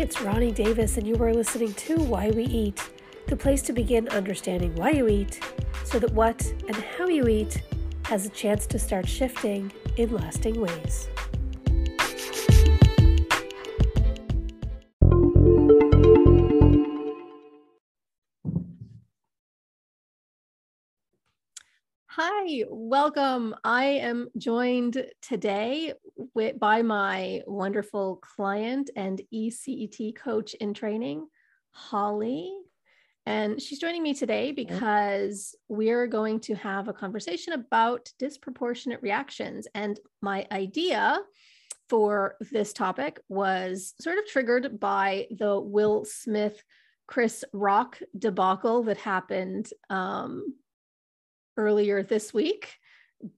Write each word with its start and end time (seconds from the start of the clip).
it's 0.00 0.16
Roni 0.16 0.54
Davis, 0.54 0.96
and 0.96 1.06
you 1.06 1.14
are 1.22 1.34
listening 1.34 1.74
to 1.74 1.98
Why 1.98 2.30
We 2.30 2.44
Eat, 2.44 2.90
the 3.26 3.36
place 3.36 3.60
to 3.62 3.74
begin 3.74 4.08
understanding 4.08 4.74
why 4.74 4.92
you 4.92 5.08
eat 5.08 5.44
so 5.84 5.98
that 5.98 6.10
what 6.14 6.42
and 6.68 6.74
how 6.74 7.06
you 7.06 7.28
eat 7.28 7.62
has 8.04 8.24
a 8.24 8.30
chance 8.30 8.66
to 8.68 8.78
start 8.78 9.06
shifting 9.06 9.70
in 9.98 10.10
lasting 10.10 10.58
ways. 10.58 11.10
Hi, 22.32 22.62
welcome. 22.68 23.56
I 23.64 23.84
am 23.84 24.28
joined 24.38 25.04
today 25.20 25.94
with, 26.32 26.60
by 26.60 26.80
my 26.82 27.42
wonderful 27.44 28.20
client 28.22 28.88
and 28.94 29.20
ECET 29.34 30.14
coach 30.14 30.54
in 30.54 30.72
training, 30.72 31.26
Hollie. 31.72 32.56
And 33.26 33.60
she's 33.60 33.80
joining 33.80 34.04
me 34.04 34.14
today 34.14 34.52
because 34.52 35.56
we're 35.68 36.06
going 36.06 36.38
to 36.42 36.54
have 36.54 36.86
a 36.86 36.92
conversation 36.92 37.52
about 37.52 38.08
disproportionate 38.20 39.02
reactions. 39.02 39.66
And 39.74 39.98
my 40.22 40.46
idea 40.52 41.18
for 41.88 42.36
this 42.52 42.72
topic 42.72 43.18
was 43.28 43.92
sort 43.98 44.18
of 44.18 44.26
triggered 44.28 44.78
by 44.78 45.26
the 45.36 45.58
Will 45.58 46.04
Smith 46.04 46.62
Chris 47.08 47.44
Rock 47.52 47.98
debacle 48.16 48.84
that 48.84 48.98
happened 48.98 49.68
um, 49.90 50.54
earlier 51.60 52.02
this 52.02 52.32
week 52.32 52.74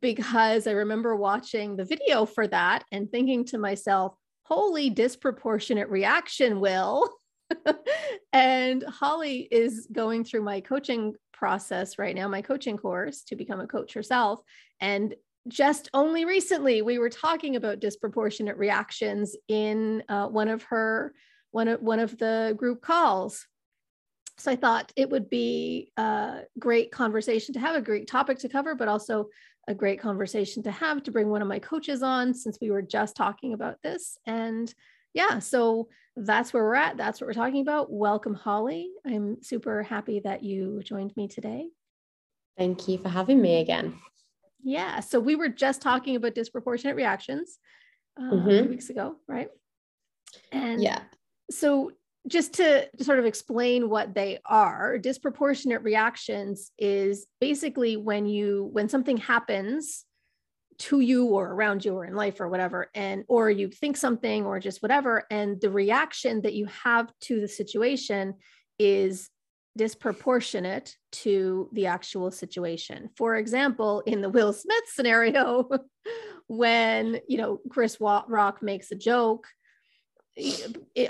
because 0.00 0.66
I 0.66 0.72
remember 0.72 1.16
watching 1.16 1.76
the 1.76 1.84
video 1.84 2.24
for 2.24 2.46
that 2.46 2.84
and 2.92 3.10
thinking 3.10 3.44
to 3.46 3.58
myself, 3.58 4.14
holy 4.44 4.90
disproportionate 4.90 5.88
reaction, 5.88 6.60
Will. 6.60 7.10
and 8.32 8.82
Hollie 8.84 9.48
is 9.50 9.88
going 9.92 10.24
through 10.24 10.42
my 10.42 10.60
coaching 10.60 11.14
process 11.32 11.98
right 11.98 12.14
now, 12.14 12.28
my 12.28 12.42
coaching 12.42 12.76
course 12.76 13.22
to 13.24 13.36
become 13.36 13.60
a 13.60 13.66
coach 13.66 13.94
herself. 13.94 14.40
And 14.80 15.14
just 15.48 15.90
only 15.92 16.24
recently, 16.24 16.82
we 16.82 16.98
were 16.98 17.10
talking 17.10 17.56
about 17.56 17.80
disproportionate 17.80 18.56
reactions 18.56 19.34
in 19.48 20.04
uh, 20.08 20.28
one 20.28 20.48
of 20.48 20.62
her 20.64 21.14
one 21.50 21.68
of 21.68 21.82
one 21.82 21.98
of 21.98 22.16
the 22.18 22.54
group 22.56 22.80
calls 22.80 23.46
so 24.38 24.50
I 24.50 24.56
thought 24.56 24.92
it 24.96 25.10
would 25.10 25.28
be 25.28 25.92
a 25.96 26.40
great 26.58 26.90
conversation 26.90 27.52
to 27.54 27.60
have, 27.60 27.76
a 27.76 27.82
great 27.82 28.08
topic 28.08 28.38
to 28.38 28.48
cover, 28.48 28.74
but 28.74 28.88
also 28.88 29.28
a 29.68 29.74
great 29.74 30.00
conversation 30.00 30.62
to 30.64 30.70
have 30.70 31.02
to 31.04 31.10
bring 31.10 31.28
one 31.28 31.42
of 31.42 31.48
my 31.48 31.58
coaches 31.58 32.02
on 32.02 32.34
since 32.34 32.58
we 32.60 32.70
were 32.70 32.82
just 32.82 33.14
talking 33.14 33.52
about 33.52 33.76
this. 33.82 34.18
And 34.26 34.72
yeah, 35.14 35.38
so 35.38 35.88
that's 36.16 36.52
where 36.52 36.64
we're 36.64 36.74
at. 36.74 36.96
That's 36.96 37.20
what 37.20 37.26
we're 37.26 37.34
talking 37.34 37.60
about. 37.60 37.92
Welcome, 37.92 38.34
Hollie. 38.34 38.90
I'm 39.06 39.42
super 39.42 39.82
happy 39.82 40.20
that 40.20 40.42
you 40.42 40.82
joined 40.82 41.16
me 41.16 41.28
today. 41.28 41.68
Thank 42.58 42.88
you 42.88 42.98
for 42.98 43.08
having 43.08 43.40
me 43.40 43.60
again. 43.60 43.98
Yeah, 44.62 45.00
so 45.00 45.20
we 45.20 45.36
were 45.36 45.48
just 45.48 45.82
talking 45.82 46.16
about 46.16 46.34
disproportionate 46.34 46.96
reactions 46.96 47.58
uh, 48.18 48.30
mm-hmm. 48.30 48.70
weeks 48.70 48.90
ago, 48.90 49.16
right? 49.26 49.48
And 50.50 50.82
yeah, 50.82 51.00
so 51.50 51.92
just 52.28 52.54
to, 52.54 52.88
sort 53.00 53.18
of 53.18 53.24
explain 53.24 53.88
what 53.88 54.14
they 54.14 54.38
are 54.46 54.98
disproportionate 54.98 55.82
reactions 55.82 56.70
is 56.78 57.26
basically 57.40 57.96
when 57.96 58.26
you 58.26 58.68
when 58.72 58.88
something 58.88 59.16
happens 59.16 60.04
to 60.78 61.00
you 61.00 61.26
or 61.26 61.52
around 61.52 61.84
you 61.84 61.94
or 61.94 62.04
in 62.04 62.14
life 62.14 62.40
or 62.40 62.48
whatever 62.48 62.88
and 62.94 63.24
or 63.28 63.50
you 63.50 63.68
think 63.68 63.96
something 63.96 64.44
or 64.44 64.58
just 64.58 64.82
whatever 64.82 65.24
and 65.30 65.60
the 65.60 65.70
reaction 65.70 66.40
that 66.42 66.54
you 66.54 66.66
have 66.66 67.12
to 67.20 67.40
the 67.40 67.48
situation 67.48 68.34
is 68.78 69.28
disproportionate 69.76 70.96
to 71.12 71.68
the 71.72 71.86
actual 71.86 72.30
situation. 72.30 73.08
For 73.16 73.36
example 73.36 74.02
in 74.06 74.20
the 74.20 74.28
will 74.28 74.52
smith 74.52 74.84
scenario 74.86 75.68
when 76.46 77.20
you 77.28 77.38
know 77.38 77.60
chris 77.70 77.98
rock 78.00 78.62
makes 78.62 78.90
a 78.90 78.96
joke 78.96 79.46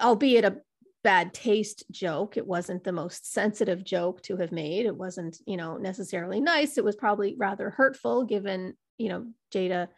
albeit 0.00 0.44
a 0.44 0.56
bad 1.04 1.34
taste 1.34 1.84
joke. 1.90 2.36
It 2.36 2.46
wasn't 2.46 2.84
the 2.84 2.92
most 2.92 3.32
sensitive 3.32 3.84
joke 3.84 4.22
to 4.22 4.36
have 4.36 4.52
made. 4.52 4.86
It 4.86 4.96
wasn't, 4.96 5.38
you 5.46 5.56
know, 5.56 5.76
necessarily 5.76 6.40
nice. 6.40 6.78
It 6.78 6.84
was 6.84 6.96
probably 6.96 7.34
rather 7.36 7.70
hurtful 7.70 8.24
given, 8.24 8.74
you 8.98 9.08
know, 9.08 9.26
Jada 9.54 9.88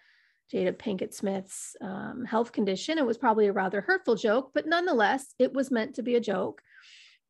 Jada 0.52 0.72
Pinkett 0.72 1.14
Smith's 1.14 1.74
um, 1.80 2.24
health 2.24 2.52
condition. 2.52 2.98
It 2.98 3.06
was 3.06 3.18
probably 3.18 3.46
a 3.46 3.52
rather 3.52 3.80
hurtful 3.80 4.14
joke, 4.14 4.50
but 4.54 4.66
nonetheless, 4.66 5.34
it 5.38 5.52
was 5.52 5.70
meant 5.70 5.94
to 5.96 6.02
be 6.02 6.16
a 6.16 6.20
joke. 6.20 6.60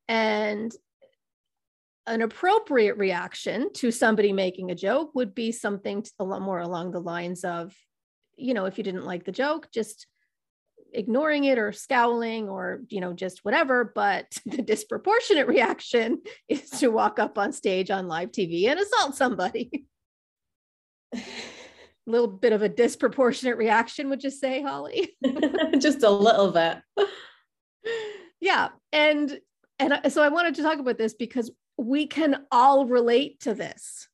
And 0.08 0.74
an 2.06 2.22
appropriate 2.22 2.98
reaction 2.98 3.72
to 3.74 3.90
somebody 3.90 4.32
making 4.32 4.70
a 4.70 4.74
joke 4.74 5.14
would 5.14 5.34
be 5.34 5.52
something 5.52 6.04
a 6.18 6.24
lot 6.24 6.42
more 6.42 6.58
along 6.58 6.90
the 6.90 7.00
lines 7.00 7.44
of, 7.44 7.74
you 8.36 8.52
know, 8.52 8.66
if 8.66 8.76
you 8.78 8.84
didn't 8.84 9.06
like 9.06 9.24
the 9.24 9.32
joke, 9.32 9.68
just 9.72 10.06
ignoring 10.94 11.44
it 11.44 11.58
or 11.58 11.72
scowling 11.72 12.48
or 12.48 12.80
you 12.88 13.00
know 13.00 13.12
just 13.12 13.44
whatever 13.44 13.92
but 13.94 14.26
the 14.46 14.62
disproportionate 14.62 15.46
reaction 15.46 16.20
is 16.48 16.70
to 16.70 16.88
walk 16.88 17.18
up 17.18 17.38
on 17.38 17.52
stage 17.52 17.90
on 17.90 18.08
live 18.08 18.30
tv 18.30 18.66
and 18.68 18.78
assault 18.78 19.14
somebody 19.14 19.86
a 21.14 21.20
little 22.06 22.28
bit 22.28 22.52
of 22.52 22.62
a 22.62 22.68
disproportionate 22.68 23.56
reaction 23.56 24.08
would 24.08 24.22
you 24.22 24.30
say 24.30 24.62
Hollie 24.62 25.16
just 25.78 26.02
a 26.02 26.10
little 26.10 26.50
bit 26.50 26.78
yeah 28.40 28.68
and 28.92 29.40
and 29.78 30.00
so 30.12 30.22
i 30.22 30.28
wanted 30.28 30.54
to 30.54 30.62
talk 30.62 30.78
about 30.78 30.98
this 30.98 31.14
because 31.14 31.50
we 31.76 32.06
can 32.06 32.44
all 32.52 32.86
relate 32.86 33.40
to 33.40 33.54
this 33.54 34.08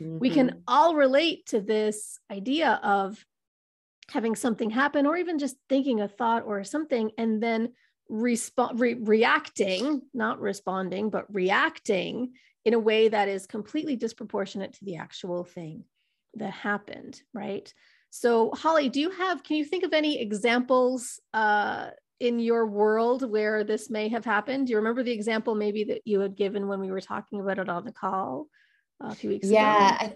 mm-hmm. 0.00 0.18
we 0.18 0.30
can 0.30 0.48
mm-hmm. 0.48 0.58
all 0.66 0.94
relate 0.94 1.46
to 1.46 1.60
this 1.60 2.18
idea 2.30 2.80
of 2.82 3.24
having 4.10 4.34
something 4.34 4.70
happen 4.70 5.06
or 5.06 5.16
even 5.16 5.38
just 5.38 5.56
thinking 5.68 6.00
a 6.00 6.08
thought 6.08 6.44
or 6.44 6.64
something 6.64 7.10
and 7.18 7.42
then 7.42 7.72
respond 8.08 8.80
re- 8.80 8.94
reacting 8.94 10.02
not 10.12 10.40
responding 10.40 11.10
but 11.10 11.32
reacting 11.32 12.32
in 12.64 12.74
a 12.74 12.78
way 12.78 13.08
that 13.08 13.28
is 13.28 13.46
completely 13.46 13.96
disproportionate 13.96 14.72
to 14.72 14.84
the 14.84 14.96
actual 14.96 15.44
thing 15.44 15.84
that 16.34 16.52
happened 16.52 17.22
right? 17.32 17.72
So 18.10 18.50
Hollie 18.50 18.88
do 18.88 19.00
you 19.00 19.10
have 19.10 19.42
can 19.42 19.56
you 19.56 19.64
think 19.64 19.84
of 19.84 19.92
any 19.92 20.20
examples 20.20 21.20
uh, 21.32 21.90
in 22.18 22.40
your 22.40 22.66
world 22.66 23.30
where 23.30 23.64
this 23.64 23.88
may 23.88 24.08
have 24.08 24.24
happened? 24.24 24.66
Do 24.66 24.72
you 24.72 24.78
remember 24.78 25.02
the 25.02 25.12
example 25.12 25.54
maybe 25.54 25.84
that 25.84 26.02
you 26.04 26.20
had 26.20 26.36
given 26.36 26.66
when 26.66 26.80
we 26.80 26.90
were 26.90 27.00
talking 27.00 27.40
about 27.40 27.58
it 27.58 27.68
on 27.68 27.84
the 27.84 27.92
call 27.92 28.48
a 29.00 29.14
few 29.14 29.30
weeks 29.30 29.48
yeah, 29.48 29.94
ago? 29.94 30.06
Yeah 30.08 30.12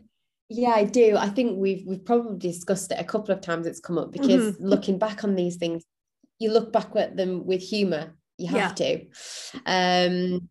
yeah, 0.49 0.71
I 0.71 0.85
do. 0.85 1.17
I 1.17 1.29
think 1.29 1.59
we've 1.59 1.85
we've 1.87 2.05
probably 2.05 2.39
discussed 2.39 2.93
it 2.93 3.01
a 3.01 3.05
couple 3.05 3.35
of 3.35 3.41
times. 3.41 3.67
It's 3.67 3.81
come 3.81 3.99
up 3.99 4.13
because 4.13 4.55
mm-hmm. 4.55 4.65
looking 4.65 4.99
back 4.99 5.25
on 5.25 5.35
these 5.35 5.57
things, 5.57 5.85
you 6.39 6.51
look 6.51 6.73
back 6.73 6.95
at 6.97 7.17
them 7.17 7.47
with 7.47 7.63
humor. 7.63 8.15
You 8.37 8.49
have 8.49 8.79
yeah. 8.79 9.07
to. 9.07 9.07
Um, 9.67 10.49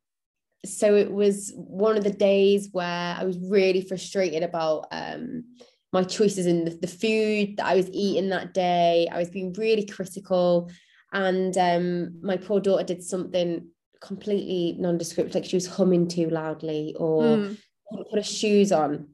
so 0.66 0.96
it 0.96 1.12
was 1.12 1.54
one 1.56 1.98
of 1.98 2.04
the 2.04 2.10
days 2.10 2.70
where 2.72 3.16
I 3.20 3.24
was 3.26 3.38
really 3.38 3.82
frustrated 3.82 4.44
about 4.44 4.88
um 4.92 5.44
my 5.92 6.04
choices 6.04 6.48
in 6.48 6.66
the, 6.66 6.72
the 6.72 6.88
food 6.88 7.58
that 7.58 7.68
I 7.68 7.76
was 7.76 7.88
eating 7.92 8.30
that 8.30 8.54
day. 8.54 9.08
I 9.12 9.20
was 9.20 9.30
being 9.30 9.54
really 9.54 9.86
critical, 9.86 10.72
and 11.12 11.56
um, 11.58 12.20
my 12.24 12.38
poor 12.38 12.60
daughter 12.60 12.84
did 12.84 13.04
something 13.04 13.68
completely 14.02 14.76
nondescript, 14.80 15.36
like 15.36 15.46
she 15.46 15.56
was 15.56 15.68
humming 15.68 16.08
too 16.08 16.30
loudly 16.30 16.96
or 17.00 17.24
mm. 17.24 17.58
put 17.92 18.08
her 18.16 18.24
shoes 18.24 18.72
on 18.72 19.08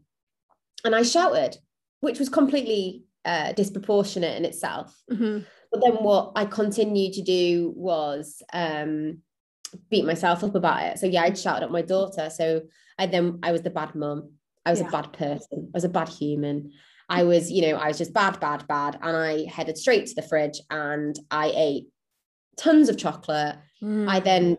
and 0.84 0.96
I 0.96 1.04
shouted, 1.04 1.58
which 2.02 2.20
was 2.20 2.30
completely 2.30 3.04
uh, 3.26 3.54
disproportionate 3.54 4.38
in 4.38 4.46
itself. 4.46 4.96
Mm-hmm. 5.12 5.40
But 5.72 5.82
then 5.82 5.96
what 5.96 6.32
I 6.36 6.46
continued 6.46 7.14
to 7.14 7.22
do 7.22 7.74
was 7.76 8.42
um, 8.54 9.20
beat 9.90 10.06
myself 10.06 10.44
up 10.44 10.56
about 10.56 10.84
it. 10.84 11.00
So 11.00 11.06
yeah, 11.06 11.24
I'd 11.24 11.38
shout 11.38 11.64
at 11.64 11.72
my 11.72 11.82
daughter. 11.82 12.30
So 12.30 12.62
I 12.98 13.06
then 13.06 13.40
I 13.44 13.52
was 13.52 13.62
the 13.62 13.70
bad 13.70 13.94
mum. 13.96 14.32
I 14.66 14.72
was 14.72 14.82
yeah. 14.82 14.88
a 14.88 14.92
bad 14.92 15.14
person. 15.14 15.70
I 15.74 15.78
was 15.78 15.84
a 15.84 15.90
bad 15.90 16.10
human. 16.10 16.72
I 17.08 17.24
was, 17.24 17.52
you 17.52 17.62
know, 17.64 17.76
I 17.76 17.88
was 17.88 17.98
just 17.98 18.14
bad, 18.14 18.40
bad, 18.40 18.68
bad. 18.68 19.00
And 19.02 19.16
I 19.16 19.46
headed 19.46 19.78
straight 19.78 20.06
to 20.08 20.16
the 20.16 20.22
fridge 20.22 20.60
and 20.70 21.18
I 21.32 21.52
ate 21.56 21.88
tons 22.58 22.90
of 22.90 22.98
chocolate. 22.98 23.58
Mm. 23.82 24.08
I 24.08 24.20
then 24.20 24.58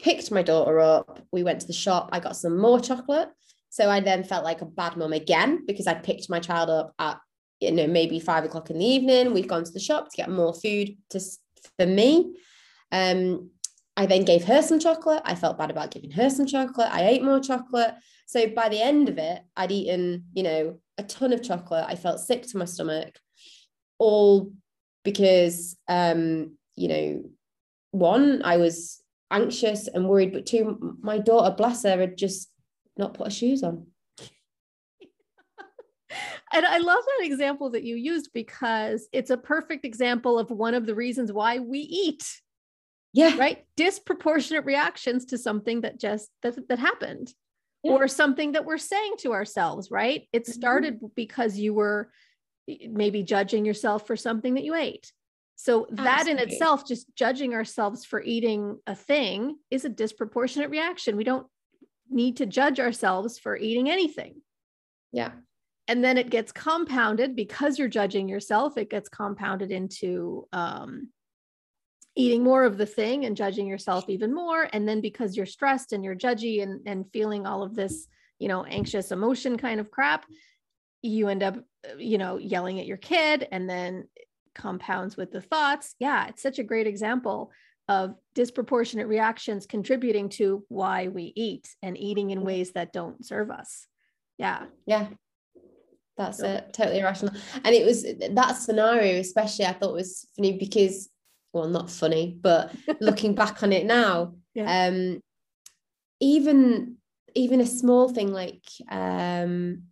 picked 0.00 0.30
my 0.30 0.42
daughter 0.42 0.78
up. 0.80 1.20
We 1.32 1.42
went 1.42 1.60
to 1.60 1.66
the 1.66 1.72
shop. 1.72 2.10
I 2.12 2.20
got 2.20 2.36
some 2.36 2.58
more 2.58 2.80
chocolate. 2.80 3.30
So 3.70 3.88
I 3.88 4.00
then 4.00 4.24
felt 4.24 4.44
like 4.44 4.60
a 4.60 4.66
bad 4.66 4.96
mum 4.96 5.12
again 5.12 5.64
because 5.66 5.86
I 5.86 5.94
picked 5.94 6.28
my 6.28 6.40
child 6.40 6.68
up 6.70 6.94
at 6.98 7.18
you 7.60 7.72
know 7.72 7.86
maybe 7.86 8.20
five 8.20 8.44
o'clock 8.44 8.70
in 8.70 8.78
the 8.78 8.84
evening. 8.84 9.32
We've 9.32 9.48
gone 9.48 9.64
to 9.64 9.72
the 9.72 9.80
shop 9.80 10.10
to 10.10 10.16
get 10.16 10.30
more 10.30 10.52
food 10.52 10.96
to 11.10 11.20
for 11.78 11.86
me. 11.86 12.34
Um, 12.92 13.50
I 13.96 14.06
then 14.06 14.24
gave 14.24 14.44
her 14.44 14.62
some 14.62 14.80
chocolate. 14.80 15.22
I 15.24 15.34
felt 15.34 15.58
bad 15.58 15.70
about 15.70 15.90
giving 15.90 16.10
her 16.12 16.30
some 16.30 16.46
chocolate. 16.46 16.88
I 16.90 17.06
ate 17.06 17.22
more 17.22 17.40
chocolate. 17.40 17.94
So 18.26 18.48
by 18.48 18.68
the 18.68 18.80
end 18.80 19.08
of 19.08 19.18
it, 19.18 19.42
I'd 19.56 19.72
eaten, 19.72 20.26
you 20.32 20.42
know, 20.42 20.78
a 20.96 21.02
ton 21.02 21.32
of 21.32 21.42
chocolate. 21.42 21.84
I 21.86 21.96
felt 21.96 22.20
sick 22.20 22.46
to 22.48 22.58
my 22.58 22.64
stomach, 22.64 23.18
all 23.98 24.52
because, 25.04 25.76
um, 25.88 26.56
you 26.76 26.88
know, 26.88 27.24
one, 27.90 28.42
I 28.44 28.56
was 28.56 29.02
anxious 29.30 29.88
and 29.88 30.08
worried, 30.08 30.32
but 30.32 30.46
two, 30.46 30.96
my 31.02 31.18
daughter, 31.18 31.54
bless 31.54 31.82
her, 31.82 31.98
had 31.98 32.16
just 32.16 32.49
not 33.00 33.14
put 33.14 33.26
her 33.26 33.30
shoes 33.30 33.62
on. 33.62 33.86
And 36.52 36.66
I 36.66 36.78
love 36.78 37.04
that 37.04 37.24
example 37.24 37.70
that 37.70 37.84
you 37.84 37.94
used 37.94 38.30
because 38.34 39.08
it's 39.12 39.30
a 39.30 39.36
perfect 39.36 39.84
example 39.84 40.36
of 40.36 40.50
one 40.50 40.74
of 40.74 40.84
the 40.84 40.96
reasons 40.96 41.32
why 41.32 41.60
we 41.60 41.78
eat. 41.78 42.28
Yeah. 43.12 43.36
Right. 43.36 43.64
Disproportionate 43.76 44.64
reactions 44.64 45.26
to 45.26 45.38
something 45.38 45.82
that 45.82 46.00
just 46.00 46.28
that, 46.42 46.68
that 46.68 46.80
happened 46.80 47.32
yeah. 47.82 47.92
or 47.92 48.08
something 48.08 48.52
that 48.52 48.64
we're 48.64 48.78
saying 48.78 49.14
to 49.18 49.32
ourselves, 49.32 49.90
right? 49.90 50.28
It 50.32 50.42
mm-hmm. 50.42 50.52
started 50.52 50.96
mm-hmm. 50.96 51.06
because 51.14 51.56
you 51.56 51.74
were 51.74 52.10
maybe 52.88 53.22
judging 53.22 53.64
yourself 53.64 54.06
for 54.06 54.16
something 54.16 54.54
that 54.54 54.64
you 54.64 54.74
ate. 54.74 55.12
So 55.56 55.86
that 55.90 56.20
Absolutely. 56.20 56.42
in 56.42 56.48
itself, 56.48 56.86
just 56.86 57.14
judging 57.14 57.54
ourselves 57.54 58.04
for 58.04 58.22
eating 58.22 58.78
a 58.86 58.94
thing 58.94 59.56
is 59.70 59.84
a 59.84 59.90
disproportionate 59.90 60.70
reaction. 60.70 61.16
We 61.16 61.24
don't 61.24 61.46
need 62.10 62.36
to 62.38 62.46
judge 62.46 62.80
ourselves 62.80 63.38
for 63.38 63.56
eating 63.56 63.88
anything. 63.88 64.42
Yeah. 65.12 65.32
And 65.88 66.04
then 66.04 66.18
it 66.18 66.30
gets 66.30 66.52
compounded 66.52 67.34
because 67.34 67.78
you're 67.78 67.88
judging 67.88 68.28
yourself, 68.28 68.76
it 68.76 68.90
gets 68.90 69.08
compounded 69.08 69.72
into 69.72 70.46
um, 70.52 71.08
eating 72.14 72.44
more 72.44 72.64
of 72.64 72.78
the 72.78 72.86
thing 72.86 73.24
and 73.24 73.36
judging 73.36 73.66
yourself 73.66 74.08
even 74.08 74.34
more. 74.34 74.68
And 74.72 74.88
then 74.88 75.00
because 75.00 75.36
you're 75.36 75.46
stressed 75.46 75.92
and 75.92 76.04
you're 76.04 76.14
judgy 76.14 76.62
and, 76.62 76.80
and 76.86 77.10
feeling 77.12 77.46
all 77.46 77.62
of 77.62 77.74
this, 77.74 78.06
you 78.38 78.48
know, 78.48 78.64
anxious 78.64 79.10
emotion 79.10 79.56
kind 79.56 79.80
of 79.80 79.90
crap, 79.90 80.26
you 81.02 81.28
end 81.28 81.42
up, 81.42 81.56
you 81.98 82.18
know, 82.18 82.36
yelling 82.36 82.78
at 82.78 82.86
your 82.86 82.96
kid 82.96 83.48
and 83.50 83.68
then 83.68 84.06
compounds 84.54 85.16
with 85.16 85.32
the 85.32 85.40
thoughts. 85.40 85.94
Yeah, 85.98 86.28
it's 86.28 86.42
such 86.42 86.58
a 86.58 86.64
great 86.64 86.86
example 86.86 87.50
of 87.90 88.14
disproportionate 88.36 89.08
reactions 89.08 89.66
contributing 89.66 90.28
to 90.28 90.64
why 90.68 91.08
we 91.08 91.32
eat 91.34 91.68
and 91.82 91.98
eating 91.98 92.30
in 92.30 92.44
ways 92.44 92.70
that 92.70 92.92
don't 92.92 93.26
serve 93.26 93.50
us. 93.50 93.88
Yeah. 94.38 94.66
Yeah. 94.86 95.08
That's 96.16 96.38
it. 96.38 96.72
Totally 96.72 97.00
irrational. 97.00 97.34
And 97.64 97.74
it 97.74 97.84
was 97.84 98.04
that 98.36 98.52
scenario, 98.52 99.18
especially, 99.18 99.64
I 99.64 99.72
thought 99.72 99.92
was 99.92 100.28
funny 100.36 100.56
because, 100.56 101.08
well, 101.52 101.66
not 101.66 101.90
funny, 101.90 102.38
but 102.40 102.72
looking 103.00 103.34
back 103.34 103.60
on 103.64 103.72
it 103.72 103.86
now, 103.86 104.34
yeah. 104.54 104.86
um, 104.86 105.20
even 106.20 106.96
even 107.34 107.60
a 107.60 107.66
small 107.66 108.08
thing 108.08 108.32
like 108.32 108.62
um, 108.88 109.82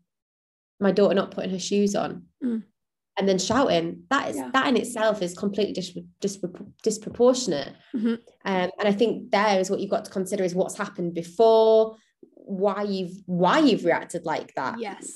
my 0.78 0.92
daughter 0.92 1.14
not 1.14 1.32
putting 1.32 1.50
her 1.50 1.58
shoes 1.58 1.96
on. 1.96 2.26
Mm 2.44 2.62
and 3.18 3.28
then 3.28 3.38
shouting 3.38 4.02
that 4.10 4.30
is 4.30 4.36
yeah. 4.36 4.50
that 4.52 4.68
in 4.68 4.76
itself 4.76 5.20
is 5.20 5.34
completely 5.34 5.72
dis- 5.72 5.98
dis- 6.20 6.38
disproportionate 6.82 7.74
mm-hmm. 7.94 8.14
um, 8.44 8.70
and 8.78 8.84
i 8.84 8.92
think 8.92 9.30
there 9.30 9.58
is 9.58 9.70
what 9.70 9.80
you've 9.80 9.90
got 9.90 10.04
to 10.04 10.10
consider 10.10 10.44
is 10.44 10.54
what's 10.54 10.76
happened 10.76 11.14
before 11.14 11.96
why 12.34 12.82
you've 12.82 13.12
why 13.26 13.58
you've 13.58 13.84
reacted 13.84 14.24
like 14.24 14.54
that 14.54 14.78
yes 14.78 15.10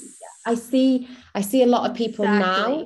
i 0.47 0.55
see 0.55 1.09
i 1.35 1.41
see 1.41 1.63
a 1.63 1.67
lot 1.67 1.89
of 1.89 1.97
people 1.97 2.25
exactly. 2.25 2.77
now 2.77 2.85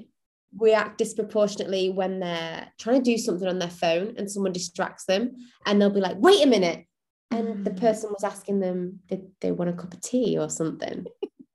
react 0.59 0.99
disproportionately 0.99 1.91
when 1.91 2.21
they're 2.21 2.67
trying 2.79 3.03
to 3.03 3.11
do 3.11 3.19
something 3.19 3.49
on 3.49 3.59
their 3.59 3.71
phone 3.71 4.15
and 4.17 4.31
someone 4.31 4.53
distracts 4.53 5.05
them 5.05 5.33
and 5.67 5.81
they'll 5.81 5.91
be 5.91 6.01
like 6.01 6.17
wait 6.19 6.43
a 6.45 6.47
minute 6.47 6.87
and 7.31 7.49
mm. 7.49 7.65
the 7.65 7.73
person 7.73 8.11
was 8.11 8.25
asking 8.25 8.61
them 8.61 9.01
did 9.09 9.27
they 9.41 9.51
want 9.51 9.71
a 9.71 9.73
cup 9.73 9.93
of 9.93 10.01
tea 10.01 10.39
or 10.39 10.49
something 10.49 11.05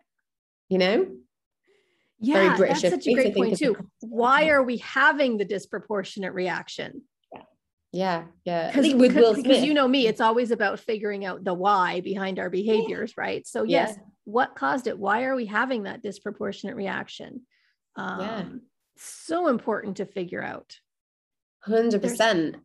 you 0.70 0.78
know 0.78 1.08
yeah, 2.22 2.56
that's 2.56 2.82
such 2.82 3.08
a 3.08 3.14
great 3.14 3.36
point 3.36 3.58
too. 3.58 3.76
Why 4.02 4.50
are 4.50 4.64
we 4.64 4.78
having 4.78 5.38
the 5.38 5.46
disproportionate 5.46 6.34
reaction? 6.34 7.02
Yeah, 7.92 8.26
yeah. 8.46 8.68
Because 8.68 8.94
because, 8.94 9.36
because 9.42 9.64
you 9.64 9.74
know 9.74 9.88
me, 9.88 10.08
it's 10.08 10.22
always 10.22 10.52
about 10.52 10.80
figuring 10.80 11.26
out 11.26 11.44
the 11.44 11.54
why 11.54 12.00
behind 12.00 12.40
our 12.40 12.50
behaviors, 12.50 13.18
right? 13.18 13.46
So 13.46 13.64
yes, 13.64 13.96
yeah. 13.98 14.04
what 14.24 14.56
caused 14.56 14.88
it? 14.88 14.98
Why 14.98 15.24
are 15.24 15.36
we 15.36 15.46
having 15.46 15.84
that 15.84 16.02
disproportionate 16.02 16.76
reaction? 16.76 17.42
Um, 17.98 18.22
yeah. 18.22 18.46
So 18.98 19.48
important 19.48 19.98
to 19.98 20.06
figure 20.06 20.44
out. 20.44 20.78
Hundred 21.64 22.02
percent. 22.02 22.58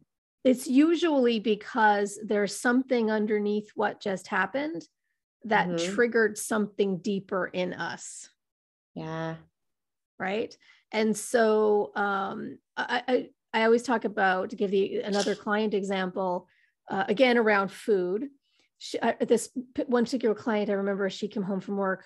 It's 0.45 0.69
usually 0.69 1.41
because 1.41 2.21
there's 2.25 2.57
something 2.57 3.11
underneath 3.11 3.71
what 3.75 4.01
just 4.01 4.29
happened 4.29 4.87
that 5.45 5.67
mm-hmm. 5.67 5.95
triggered 5.95 6.39
something 6.39 6.99
deeper 6.99 7.49
in 7.49 7.73
us. 7.73 8.29
Yeah. 8.97 9.37
Right. 10.19 10.57
And 10.91 11.17
so 11.17 11.93
um, 11.95 12.59
I, 12.77 13.03
I, 13.07 13.29
I 13.53 13.65
always 13.65 13.83
talk 13.83 14.05
about 14.05 14.51
to 14.51 14.57
give 14.57 14.71
the 14.71 15.01
another 15.01 15.35
client 15.35 15.75
example 15.75 16.49
uh, 16.91 17.05
again 17.07 17.37
around 17.37 17.71
food. 17.71 18.29
She, 18.79 18.99
uh, 18.99 19.13
this 19.21 19.51
one 19.87 20.05
particular 20.05 20.35
client, 20.35 20.71
I 20.71 20.75
remember 20.75 21.09
she 21.11 21.29
came 21.29 21.43
home 21.43 21.61
from 21.61 21.77
work 21.77 22.05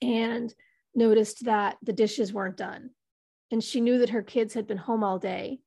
and 0.00 0.52
noticed 0.94 1.44
that 1.44 1.76
the 1.82 1.92
dishes 1.92 2.32
weren't 2.32 2.56
done, 2.56 2.90
and 3.50 3.62
she 3.62 3.80
knew 3.80 3.98
that 3.98 4.10
her 4.10 4.22
kids 4.22 4.54
had 4.54 4.66
been 4.66 4.78
home 4.78 5.02
all 5.04 5.18
day 5.18 5.60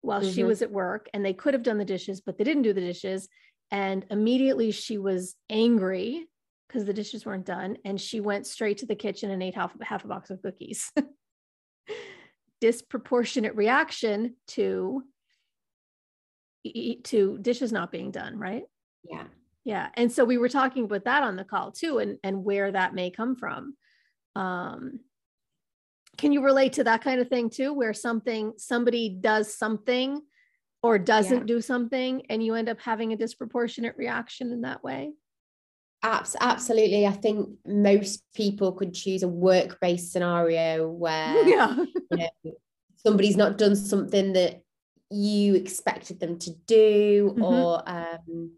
while 0.00 0.20
mm-hmm. 0.20 0.32
she 0.32 0.44
was 0.44 0.62
at 0.62 0.70
work, 0.70 1.08
and 1.14 1.24
they 1.24 1.32
could 1.32 1.54
have 1.54 1.62
done 1.62 1.78
the 1.78 1.84
dishes, 1.84 2.20
but 2.20 2.38
they 2.38 2.44
didn't 2.44 2.62
do 2.62 2.72
the 2.72 2.80
dishes. 2.80 3.28
And 3.70 4.04
immediately 4.10 4.72
she 4.72 4.98
was 4.98 5.36
angry 5.48 6.26
because 6.70 6.84
the 6.84 6.92
dishes 6.92 7.26
weren't 7.26 7.46
done. 7.46 7.76
And 7.84 8.00
she 8.00 8.20
went 8.20 8.46
straight 8.46 8.78
to 8.78 8.86
the 8.86 8.94
kitchen 8.94 9.30
and 9.30 9.42
ate 9.42 9.56
half, 9.56 9.74
half 9.82 10.04
a 10.04 10.08
box 10.08 10.30
of 10.30 10.40
cookies. 10.40 10.92
Disproportionate 12.60 13.56
reaction 13.56 14.36
to 14.48 15.02
to 17.04 17.38
dishes 17.40 17.72
not 17.72 17.90
being 17.90 18.10
done, 18.10 18.38
right? 18.38 18.64
Yeah. 19.02 19.24
Yeah. 19.64 19.88
And 19.94 20.12
so 20.12 20.26
we 20.26 20.36
were 20.36 20.50
talking 20.50 20.84
about 20.84 21.06
that 21.06 21.22
on 21.22 21.36
the 21.36 21.44
call 21.44 21.72
too, 21.72 21.98
and, 21.98 22.18
and 22.22 22.44
where 22.44 22.70
that 22.70 22.94
may 22.94 23.10
come 23.10 23.34
from. 23.34 23.76
Um, 24.36 25.00
can 26.18 26.32
you 26.32 26.44
relate 26.44 26.74
to 26.74 26.84
that 26.84 27.02
kind 27.02 27.18
of 27.18 27.28
thing 27.28 27.48
too, 27.48 27.72
where 27.72 27.94
something 27.94 28.52
somebody 28.58 29.08
does 29.08 29.56
something 29.56 30.20
or 30.82 30.98
doesn't 30.98 31.38
yeah. 31.38 31.44
do 31.44 31.62
something 31.62 32.26
and 32.28 32.44
you 32.44 32.54
end 32.54 32.68
up 32.68 32.80
having 32.80 33.14
a 33.14 33.16
disproportionate 33.16 33.96
reaction 33.96 34.52
in 34.52 34.60
that 34.60 34.84
way? 34.84 35.12
Abs- 36.02 36.36
absolutely. 36.40 37.06
I 37.06 37.12
think 37.12 37.48
most 37.66 38.22
people 38.34 38.72
could 38.72 38.94
choose 38.94 39.22
a 39.22 39.28
work 39.28 39.78
based 39.80 40.12
scenario 40.12 40.88
where 40.88 41.42
yeah. 41.48 41.76
you 42.10 42.28
know, 42.44 42.52
somebody's 42.96 43.36
not 43.36 43.58
done 43.58 43.76
something 43.76 44.32
that 44.32 44.62
you 45.10 45.54
expected 45.54 46.20
them 46.20 46.38
to 46.38 46.50
do, 46.66 47.32
mm-hmm. 47.34 47.42
or 47.42 47.82
um, 47.86 48.52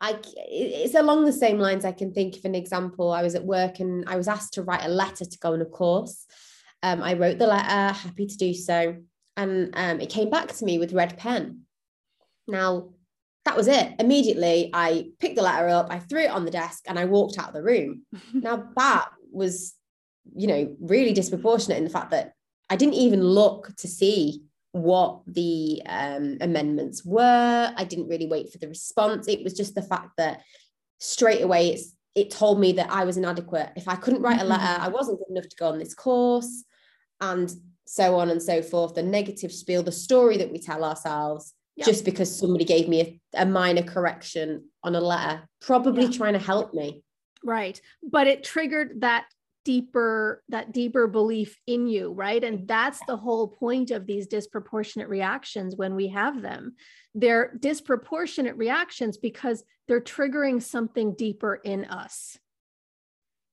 I, 0.00 0.18
it's 0.36 0.94
along 0.94 1.24
the 1.24 1.32
same 1.32 1.58
lines. 1.58 1.84
I 1.84 1.92
can 1.92 2.12
think 2.12 2.36
of 2.36 2.44
an 2.44 2.54
example. 2.54 3.12
I 3.12 3.22
was 3.22 3.34
at 3.34 3.44
work 3.44 3.78
and 3.78 4.04
I 4.08 4.16
was 4.16 4.26
asked 4.26 4.54
to 4.54 4.62
write 4.62 4.84
a 4.84 4.88
letter 4.88 5.24
to 5.24 5.38
go 5.38 5.52
on 5.52 5.60
a 5.62 5.66
course. 5.66 6.26
Um, 6.82 7.02
I 7.02 7.14
wrote 7.14 7.38
the 7.38 7.46
letter, 7.46 7.94
happy 7.94 8.26
to 8.26 8.36
do 8.36 8.54
so, 8.54 8.96
and 9.36 9.70
um, 9.74 10.00
it 10.00 10.10
came 10.10 10.30
back 10.30 10.48
to 10.54 10.64
me 10.64 10.78
with 10.78 10.92
red 10.92 11.16
pen. 11.18 11.60
Now, 12.48 12.90
that 13.44 13.56
was 13.56 13.68
it. 13.68 13.94
Immediately, 13.98 14.70
I 14.72 15.08
picked 15.18 15.36
the 15.36 15.42
letter 15.42 15.68
up, 15.68 15.88
I 15.90 15.98
threw 15.98 16.22
it 16.22 16.30
on 16.30 16.44
the 16.44 16.50
desk, 16.50 16.84
and 16.86 16.98
I 16.98 17.06
walked 17.06 17.38
out 17.38 17.48
of 17.48 17.54
the 17.54 17.62
room. 17.62 18.02
now, 18.32 18.68
that 18.76 19.08
was, 19.30 19.74
you 20.34 20.46
know, 20.46 20.76
really 20.80 21.12
disproportionate 21.12 21.78
in 21.78 21.84
the 21.84 21.90
fact 21.90 22.10
that 22.10 22.34
I 22.70 22.76
didn't 22.76 22.94
even 22.94 23.22
look 23.22 23.74
to 23.76 23.88
see 23.88 24.42
what 24.72 25.20
the 25.26 25.82
um, 25.86 26.38
amendments 26.40 27.04
were. 27.04 27.72
I 27.76 27.84
didn't 27.84 28.08
really 28.08 28.26
wait 28.26 28.50
for 28.50 28.58
the 28.58 28.68
response. 28.68 29.28
It 29.28 29.44
was 29.44 29.52
just 29.52 29.74
the 29.74 29.82
fact 29.82 30.10
that 30.16 30.40
straight 30.98 31.42
away 31.42 31.70
it's 31.70 31.94
it 32.14 32.30
told 32.30 32.60
me 32.60 32.72
that 32.72 32.90
I 32.90 33.04
was 33.04 33.16
inadequate. 33.16 33.70
If 33.74 33.88
I 33.88 33.94
couldn't 33.94 34.22
write 34.22 34.40
a 34.40 34.44
letter, 34.44 34.62
mm-hmm. 34.62 34.82
I 34.82 34.88
wasn't 34.88 35.18
good 35.18 35.30
enough 35.30 35.48
to 35.48 35.56
go 35.56 35.68
on 35.68 35.78
this 35.78 35.94
course, 35.94 36.64
and 37.20 37.50
so 37.86 38.16
on 38.16 38.30
and 38.30 38.42
so 38.42 38.62
forth. 38.62 38.94
The 38.94 39.02
negative 39.02 39.52
spiel, 39.52 39.82
the 39.82 39.92
story 39.92 40.36
that 40.38 40.52
we 40.52 40.58
tell 40.58 40.84
ourselves 40.84 41.54
just 41.80 42.04
because 42.04 42.38
somebody 42.38 42.64
gave 42.64 42.88
me 42.88 43.20
a, 43.34 43.42
a, 43.42 43.46
minor 43.46 43.82
correction 43.82 44.68
on 44.84 44.94
a 44.94 45.00
letter, 45.00 45.48
probably 45.60 46.04
yeah. 46.04 46.10
trying 46.10 46.34
to 46.34 46.38
help 46.38 46.74
me. 46.74 47.02
Right. 47.44 47.80
But 48.02 48.26
it 48.26 48.44
triggered 48.44 49.00
that 49.00 49.24
deeper 49.64 50.42
that 50.48 50.72
deeper 50.72 51.06
belief 51.06 51.56
in 51.68 51.86
you 51.86 52.12
right 52.12 52.42
and 52.42 52.66
that's 52.66 53.00
the 53.06 53.16
whole 53.16 53.46
point 53.46 53.92
of 53.92 54.06
these 54.06 54.26
disproportionate 54.26 55.08
reactions 55.08 55.76
when 55.76 55.94
we 55.94 56.08
have 56.08 56.42
them 56.42 56.74
they're 57.14 57.54
disproportionate 57.60 58.56
reactions 58.56 59.16
because 59.18 59.62
they're 59.86 60.00
triggering 60.00 60.60
something 60.60 61.14
deeper 61.14 61.60
in 61.62 61.84
us 61.84 62.36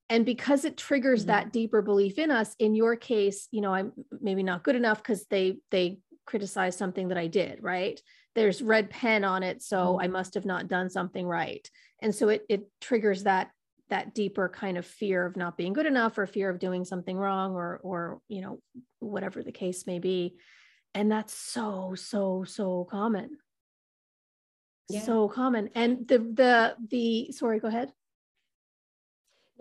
and 0.10 0.26
because 0.26 0.66
it 0.66 0.78
triggers 0.78 1.22
mm-hmm. 1.22 1.32
that 1.32 1.54
deeper 1.54 1.84
belief 1.84 2.18
in 2.18 2.32
us 2.32 2.56
in 2.58 2.74
your 2.74 2.96
case 2.96 3.48
you 3.52 3.62
know 3.62 3.74
i'm 3.74 3.92
maybe 4.20 4.42
not 4.42 4.64
good 4.64 4.76
enough 4.76 4.98
because 4.98 5.28
they 5.28 5.58
they 5.70 6.00
criticize 6.30 6.78
something 6.78 7.08
that 7.08 7.18
I 7.18 7.28
did, 7.28 7.64
right? 7.64 8.00
There's 8.36 8.62
red 8.62 8.90
pen 8.90 9.24
on 9.24 9.42
it, 9.42 9.64
so 9.64 9.78
mm-hmm. 9.78 10.04
I 10.04 10.08
must 10.08 10.36
have 10.36 10.46
not 10.46 10.68
done 10.68 10.90
something 10.90 11.26
right. 11.26 11.68
And 12.02 12.14
so 12.14 12.30
it 12.30 12.46
it 12.48 12.70
triggers 12.80 13.24
that 13.24 13.50
that 13.90 14.14
deeper 14.14 14.48
kind 14.50 14.78
of 14.78 14.86
fear 14.86 15.26
of 15.26 15.36
not 15.36 15.58
being 15.58 15.74
good 15.74 15.88
enough 15.88 16.18
or 16.18 16.28
fear 16.28 16.50
of 16.50 16.60
doing 16.60 16.86
something 16.86 17.18
wrong 17.18 17.54
or 17.54 17.80
or 17.84 18.22
you 18.28 18.42
know 18.42 18.60
whatever 19.00 19.42
the 19.44 19.52
case 19.52 19.88
may 19.88 19.98
be 19.98 20.36
and 20.94 21.12
that's 21.12 21.34
so 21.34 21.96
so 21.96 22.44
so 22.46 22.86
common 22.90 23.38
Yeah. 24.90 25.02
so 25.02 25.28
common 25.28 25.70
and 25.76 26.08
the 26.08 26.20
the 26.20 26.76
the 26.90 27.32
sorry 27.32 27.60
go 27.60 27.68
ahead 27.68 27.92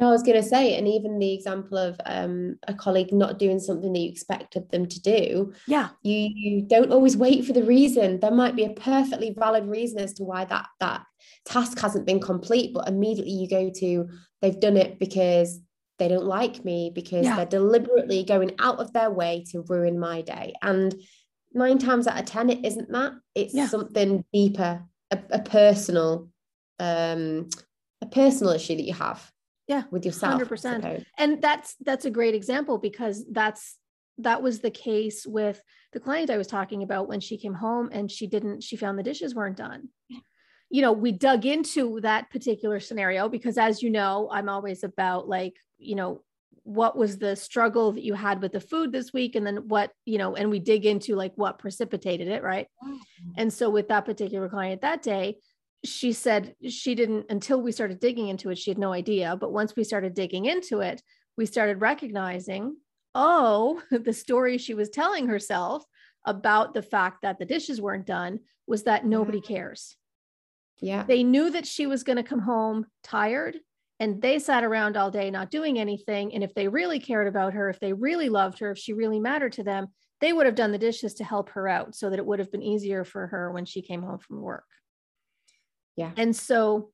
No, 0.01 0.09
I 0.09 0.11
was 0.13 0.23
going 0.23 0.41
to 0.41 0.49
say, 0.49 0.79
and 0.79 0.87
even 0.87 1.19
the 1.19 1.33
example 1.35 1.77
of 1.77 2.01
um, 2.07 2.57
a 2.69 2.75
colleague 2.75 3.13
not 3.13 3.39
doing 3.39 3.59
something 3.59 3.93
that 3.93 3.99
you 3.99 4.09
expected 4.11 4.71
them 4.71 4.87
to 4.87 5.01
do, 5.01 5.53
yeah 5.67 5.89
you, 6.03 6.31
you 6.35 6.63
don't 6.63 6.93
always 6.93 7.17
wait 7.17 7.45
for 7.45 7.53
the 7.53 7.65
reason. 7.65 8.21
There 8.21 8.31
might 8.31 8.55
be 8.55 8.65
a 8.65 8.71
perfectly 8.71 9.35
valid 9.37 9.67
reason 9.67 9.99
as 9.99 10.13
to 10.15 10.25
why 10.25 10.45
that 10.45 10.67
that 10.79 11.03
task 11.45 11.79
hasn't 11.81 12.07
been 12.07 12.21
complete, 12.21 12.73
but 12.73 12.87
immediately 12.89 13.33
you 13.33 13.49
go 13.49 13.71
to 13.71 14.09
they've 14.41 14.61
done 14.61 14.77
it 14.77 15.01
because 15.01 15.61
they 15.99 16.07
don't 16.07 16.25
like 16.27 16.65
me 16.65 16.93
because 16.95 17.25
Yeah. 17.25 17.35
they're 17.35 17.47
deliberately 17.47 18.23
going 18.23 18.53
out 18.61 18.79
of 18.79 18.93
their 18.93 19.11
way 19.11 19.45
to 19.51 19.63
ruin 19.69 19.99
my 19.99 20.23
day. 20.23 20.53
And 20.63 20.95
nine 21.53 21.79
times 21.79 22.07
out 22.07 22.21
of 22.21 22.27
ten, 22.27 22.51
it 22.51 22.65
isn't 22.65 22.91
that. 22.93 23.15
It's 23.35 23.53
Yeah. 23.53 23.67
something 23.67 24.25
deeper, 24.33 24.85
a, 25.11 25.19
a 25.31 25.39
personal, 25.41 26.29
um, 26.79 27.49
a 28.01 28.07
personal 28.07 28.53
issue 28.53 28.77
that 28.77 28.85
you 28.85 28.95
have 28.95 29.29
Yeah, 29.69 29.83
with 29.91 30.05
yourself. 30.07 30.43
100%. 30.43 31.05
and 31.19 31.43
that's 31.43 31.77
that's 31.81 32.07
a 32.07 32.11
great 32.11 32.35
example 32.35 32.79
because 32.79 33.25
that's 33.31 33.77
that 34.19 34.43
was 34.43 34.61
the 34.61 34.71
case 34.71 35.27
with 35.27 35.63
the 35.93 36.01
client 36.01 36.31
I 36.31 36.39
was 36.39 36.47
talking 36.47 36.83
about 36.83 37.07
when 37.07 37.21
she 37.21 37.37
came 37.37 37.55
home 37.55 37.91
and 37.93 38.11
she 38.11 38.27
didn't 38.27 38.63
she 38.63 38.77
found 38.77 38.99
the 38.99 39.03
dishes 39.03 39.35
weren't 39.35 39.57
done. 39.57 39.91
You 40.71 40.83
know, 40.83 40.93
we 40.93 41.13
dug 41.13 41.47
into 41.47 42.01
that 42.01 42.31
particular 42.31 42.81
scenario 42.81 43.29
because 43.29 43.57
as 43.57 43.83
you 43.83 43.91
know, 43.91 44.29
I'm 44.33 44.49
always 44.49 44.85
about 44.85 45.29
like, 45.29 45.55
you 45.79 45.95
know, 45.95 46.23
what 46.65 46.97
was 46.97 47.17
the 47.17 47.35
struggle 47.35 47.93
that 47.93 48.05
you 48.05 48.13
had 48.13 48.43
with 48.43 48.53
the 48.53 48.61
food 48.61 48.93
this 48.93 49.11
week 49.11 49.35
and 49.35 49.47
then 49.47 49.69
what, 49.69 49.91
you 50.05 50.19
know, 50.19 50.37
and 50.37 50.51
we 50.51 50.59
dig 50.59 50.85
into 50.85 51.17
like 51.17 51.33
what 51.37 51.59
precipitated 51.59 52.29
it, 52.29 52.43
right? 52.43 52.67
Mm-hmm. 52.85 53.31
And 53.39 53.51
so 53.51 53.71
with 53.71 53.89
that 53.89 54.05
particular 54.05 54.51
client 54.51 54.83
that 54.83 55.01
day, 55.01 55.37
she 55.85 56.13
said 56.13 56.55
she 56.69 56.95
didn't 56.95 57.27
until 57.31 57.63
we 57.63 57.73
started 57.73 58.01
digging 58.01 58.29
into 58.29 58.51
it, 58.51 58.59
she 58.59 58.71
had 58.71 58.79
no 58.79 58.93
idea. 58.93 59.37
But 59.37 59.53
once 59.53 59.75
we 59.77 59.85
started 59.85 60.15
digging 60.15 60.47
into 60.47 60.81
it, 60.81 61.03
we 61.37 61.47
started 61.47 61.81
recognizing, 61.81 62.77
oh, 63.15 63.83
the 63.91 64.13
story 64.13 64.59
she 64.59 64.75
was 64.75 64.91
telling 64.91 65.29
herself 65.29 65.85
about 66.25 66.75
the 66.75 66.83
fact 66.83 67.23
that 67.23 67.39
the 67.39 67.45
dishes 67.45 67.81
weren't 67.81 68.07
done 68.07 68.41
was 68.67 68.85
that 68.85 69.01
mm-hmm. 69.01 69.11
nobody 69.11 69.41
cares. 69.41 69.97
Yeah. 70.81 71.05
They 71.05 71.23
knew 71.25 71.51
that 71.51 71.67
she 71.67 71.87
was 71.87 72.05
going 72.05 72.17
to 72.17 72.23
come 72.23 72.41
home 72.41 72.87
tired 73.03 73.57
and 74.01 74.23
they 74.23 74.39
sat 74.39 74.63
around 74.63 74.97
all 74.97 75.11
day 75.11 75.31
not 75.31 75.51
doing 75.51 75.79
anything. 75.79 76.35
And 76.35 76.45
if 76.45 76.55
they 76.55 76.69
really 76.69 77.01
cared 77.01 77.27
about 77.27 77.55
her, 77.55 77.69
if 77.69 77.81
they 77.81 77.93
really 77.93 78.29
loved 78.29 78.61
her, 78.61 78.71
if 78.71 78.79
she 78.79 78.93
really 78.93 79.19
mattered 79.19 79.53
to 79.55 79.65
them, 79.65 79.89
they 80.21 80.33
would 80.33 80.47
have 80.47 80.55
done 80.55 80.73
the 80.73 80.79
dishes 80.79 81.15
to 81.15 81.25
help 81.25 81.51
her 81.51 81.69
out 81.69 81.95
so 81.95 82.11
that 82.11 82.19
it 82.19 82.27
would 82.27 82.39
have 82.39 82.53
been 82.53 82.63
easier 82.63 83.05
for 83.05 83.27
her 83.29 83.51
when 83.51 83.65
she 83.65 83.83
came 83.83 84.03
home 84.03 84.19
from 84.19 84.41
work. 84.41 84.65
Yeah. 85.99 86.13
And 86.17 86.35
so 86.35 86.93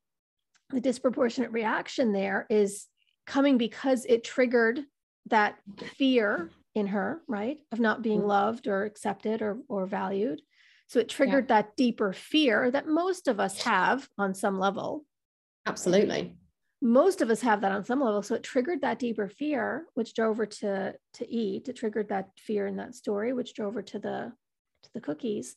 the 0.71 0.81
disproportionate 0.81 1.53
reaction 1.53 2.13
there 2.13 2.47
is 2.49 2.87
coming 3.27 3.59
because 3.59 4.07
it 4.07 4.25
triggered 4.25 4.81
that 5.27 5.59
fear 5.99 6.51
in 6.75 6.87
her, 6.87 7.21
right? 7.29 7.59
Of 7.71 7.81
not 7.81 8.01
being 8.01 8.23
Mhm. 8.23 8.27
loved 8.29 8.67
or 8.67 8.85
accepted 8.85 9.43
or, 9.43 9.61
or 9.69 9.85
valued. 9.87 10.41
So 10.87 11.01
it 11.01 11.11
triggered 11.11 11.49
that 11.49 11.77
deeper 11.77 12.15
fear 12.15 12.71
that 12.71 12.89
most 12.89 13.29
of 13.29 13.41
us 13.41 13.63
have 13.65 14.09
on 14.17 14.33
some 14.33 14.59
level. 14.59 15.05
Absolutely. 15.67 16.39
Most 16.81 17.21
of 17.21 17.29
us 17.29 17.43
have 17.43 17.61
that 17.61 17.73
on 17.73 17.85
some 17.85 18.01
level. 18.01 18.23
So 18.23 18.35
it 18.35 18.43
triggered 18.43 18.81
that 18.81 18.99
deeper 18.99 19.29
fear, 19.29 19.87
which 19.93 20.15
drove 20.15 20.39
her 20.39 20.47
to 20.47 20.95
to 21.15 21.29
eat. 21.31 21.69
It 21.69 21.77
triggered 21.77 22.09
that 22.09 22.31
fear 22.39 22.67
in 22.67 22.77
that 22.77 22.95
story, 22.95 23.35
which 23.35 23.53
drove 23.53 23.75
her 23.75 23.83
to 23.83 23.99
the 23.99 24.33
to 24.85 24.91
the 24.95 25.01
cookies. 25.03 25.57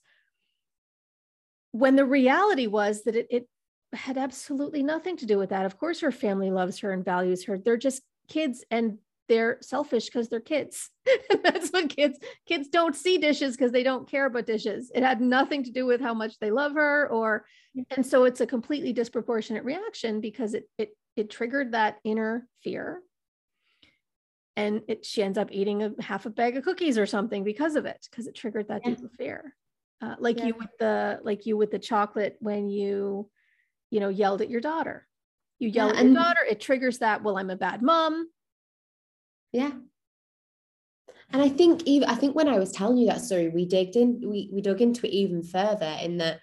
When 1.77 1.95
the 1.95 2.05
reality 2.05 2.67
was 2.67 3.03
that 3.03 3.15
it, 3.15 3.27
it 3.29 3.47
had 3.93 4.17
absolutely 4.17 4.81
nothing 4.83 5.15
to 5.17 5.25
do 5.25 5.37
with 5.37 5.49
that. 5.49 5.65
Of 5.65 5.77
course, 5.77 5.99
her 5.99 6.11
family 6.11 6.49
loves 6.49 6.79
her 6.79 6.91
and 6.91 7.05
values 7.05 7.45
her. 7.45 7.57
They're 7.57 7.77
just 7.77 8.01
kids 8.27 8.65
and 8.71 8.97
they're 9.29 9.57
selfish 9.61 10.05
because 10.05 10.27
they're 10.27 10.39
kids. 10.39 10.89
That's 11.43 11.69
what 11.69 11.89
kids 11.89 12.17
kids 12.47 12.67
don't 12.69 12.95
see 12.95 13.17
dishes 13.17 13.55
because 13.55 13.71
they 13.71 13.83
don't 13.83 14.09
care 14.09 14.25
about 14.25 14.45
dishes. 14.47 14.91
It 14.95 15.03
had 15.03 15.21
nothing 15.21 15.63
to 15.65 15.71
do 15.71 15.85
with 15.85 16.01
how 16.01 16.13
much 16.13 16.39
they 16.39 16.49
love 16.49 16.73
her 16.73 17.07
or 17.09 17.45
and 17.95 18.05
so 18.05 18.23
it's 18.23 18.41
a 18.41 18.47
completely 18.47 18.91
disproportionate 18.93 19.63
reaction 19.63 20.19
because 20.19 20.53
it 20.53 20.69
it 20.77 20.97
it 21.15 21.29
triggered 21.29 21.73
that 21.73 21.97
inner 22.03 22.47
fear. 22.63 23.01
And 24.55 24.81
it 24.87 25.05
she 25.05 25.21
ends 25.21 25.37
up 25.37 25.49
eating 25.51 25.83
a 25.83 25.91
half 26.01 26.25
a 26.25 26.29
bag 26.31 26.57
of 26.57 26.63
cookies 26.63 26.97
or 26.97 27.05
something 27.05 27.43
because 27.43 27.75
of 27.75 27.85
it, 27.85 28.07
because 28.09 28.25
it 28.27 28.35
triggered 28.35 28.69
that 28.69 28.81
Yeah. 28.83 28.95
deeper 28.95 29.09
fear. 29.17 29.55
Uh, 30.01 30.15
like 30.19 30.37
Yeah. 30.37 30.47
you 30.47 30.53
with 30.55 30.69
the 30.79 31.19
like 31.23 31.45
you 31.45 31.57
with 31.57 31.71
the 31.71 31.79
chocolate 31.79 32.37
when 32.39 32.69
you 32.69 33.29
you 33.89 33.99
know 33.99 34.09
yelled 34.09 34.41
at 34.41 34.49
your 34.49 34.61
daughter. 34.61 35.07
You 35.59 35.69
yell 35.69 35.87
Yeah, 35.89 35.99
at 35.99 36.05
your 36.05 36.13
daughter, 36.13 36.45
it 36.47 36.61
triggers 36.61 36.99
that, 36.99 37.23
well, 37.23 37.37
I'm 37.37 37.49
a 37.49 37.55
bad 37.55 37.81
mom. 37.81 38.29
Yeah. 39.51 39.71
And 41.33 41.41
I 41.41 41.49
think 41.49 41.81
even 41.85 42.07
I 42.07 42.15
think 42.15 42.35
when 42.35 42.47
I 42.47 42.59
was 42.59 42.71
telling 42.71 42.97
you 42.97 43.07
that 43.07 43.21
story, 43.21 43.49
we 43.49 43.65
digged 43.65 43.95
in, 43.95 44.21
we 44.23 44.49
we 44.53 44.61
dug 44.61 44.81
into 44.81 45.07
it 45.07 45.13
even 45.13 45.43
further 45.43 45.97
in 46.01 46.17
that 46.17 46.39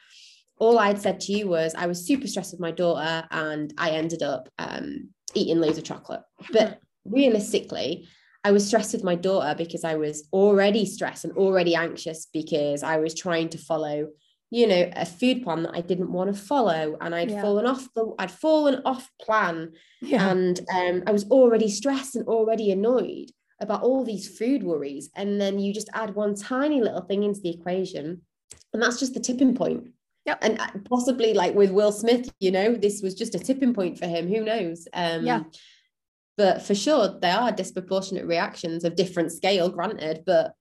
all 0.59 0.79
I'd 0.79 1.01
said 1.01 1.21
to 1.21 1.33
you 1.33 1.49
was 1.49 1.75
I 1.75 1.87
was 1.87 2.07
super 2.07 2.27
stressed 2.27 2.53
with 2.53 2.61
my 2.61 2.71
daughter 2.71 3.27
and 3.31 3.73
I 3.79 3.91
ended 3.91 4.23
up 4.23 4.49
um, 4.59 5.11
eating 5.35 5.61
loads 5.61 5.79
of 5.79 5.85
chocolate. 5.85 6.23
But 6.53 6.81
realistically, 7.05 8.09
I 8.45 8.53
was 8.53 8.67
stressed 8.67 8.93
with 8.93 9.03
my 9.03 9.15
daughter 9.15 9.55
because 9.57 9.85
I 9.85 9.95
was 9.97 10.29
already 10.33 10.85
stressed 10.85 11.25
and 11.25 11.37
already 11.37 11.75
anxious 11.75 12.27
because 12.33 12.83
I 12.83 12.99
was 12.99 13.15
trying 13.15 13.49
to 13.51 13.59
follow, 13.59 14.09
you 14.51 14.67
know, 14.67 14.91
a 14.95 15.07
food 15.07 15.43
plan 15.43 15.63
that 15.63 15.75
I 15.75 15.81
didn't 15.81 16.13
want 16.13 16.35
to 16.35 16.41
follow. 16.41 16.97
And 17.01 17.15
I'd 17.15 17.31
Yeah. 17.31 17.41
fallen 17.41 17.67
off 17.67 17.89
the 17.95 18.13
I'd 18.19 18.31
fallen 18.31 18.83
off 18.85 19.11
plan 19.21 19.73
Yeah. 20.03 20.31
and 20.31 20.61
um, 20.73 21.03
I 21.07 21.13
was 21.13 21.25
already 21.31 21.69
stressed 21.69 22.17
and 22.17 22.29
already 22.29 22.71
annoyed 22.71 23.31
about 23.61 23.83
all 23.83 24.05
these 24.05 24.37
food 24.39 24.63
worries. 24.63 25.09
And 25.17 25.41
then 25.41 25.59
you 25.59 25.73
just 25.73 25.89
add 25.95 26.15
one 26.15 26.35
tiny 26.35 26.83
little 26.83 27.01
thing 27.03 27.23
into 27.23 27.41
the 27.41 27.51
equation, 27.51 28.21
and 28.73 28.83
that's 28.83 29.01
just 29.01 29.15
the 29.15 29.21
tipping 29.21 29.55
point. 29.55 29.89
Yep. 30.27 30.39
And 30.43 30.61
uh, 30.61 30.67
possibly 30.89 31.33
like 31.35 31.55
with 31.55 31.71
Will 31.71 31.93
Smith, 31.93 32.31
you 32.41 32.51
know, 32.51 32.75
this 32.75 33.01
was 33.03 33.15
just 33.15 33.35
a 33.35 33.39
tipping 33.39 33.73
point 33.73 33.99
for 33.99 34.07
him. 34.07 34.29
Who 34.29 34.43
knows? 34.45 34.87
Um, 34.93 35.25
Yeah. 35.25 35.43
But 36.37 36.63
for 36.63 36.75
sure, 36.75 37.19
there 37.21 37.37
are 37.37 37.53
disproportionate 37.53 38.27
reactions 38.27 38.85
of 38.85 38.97
different 38.97 39.31
scale, 39.33 39.69
granted. 39.69 40.23
But 40.27 40.53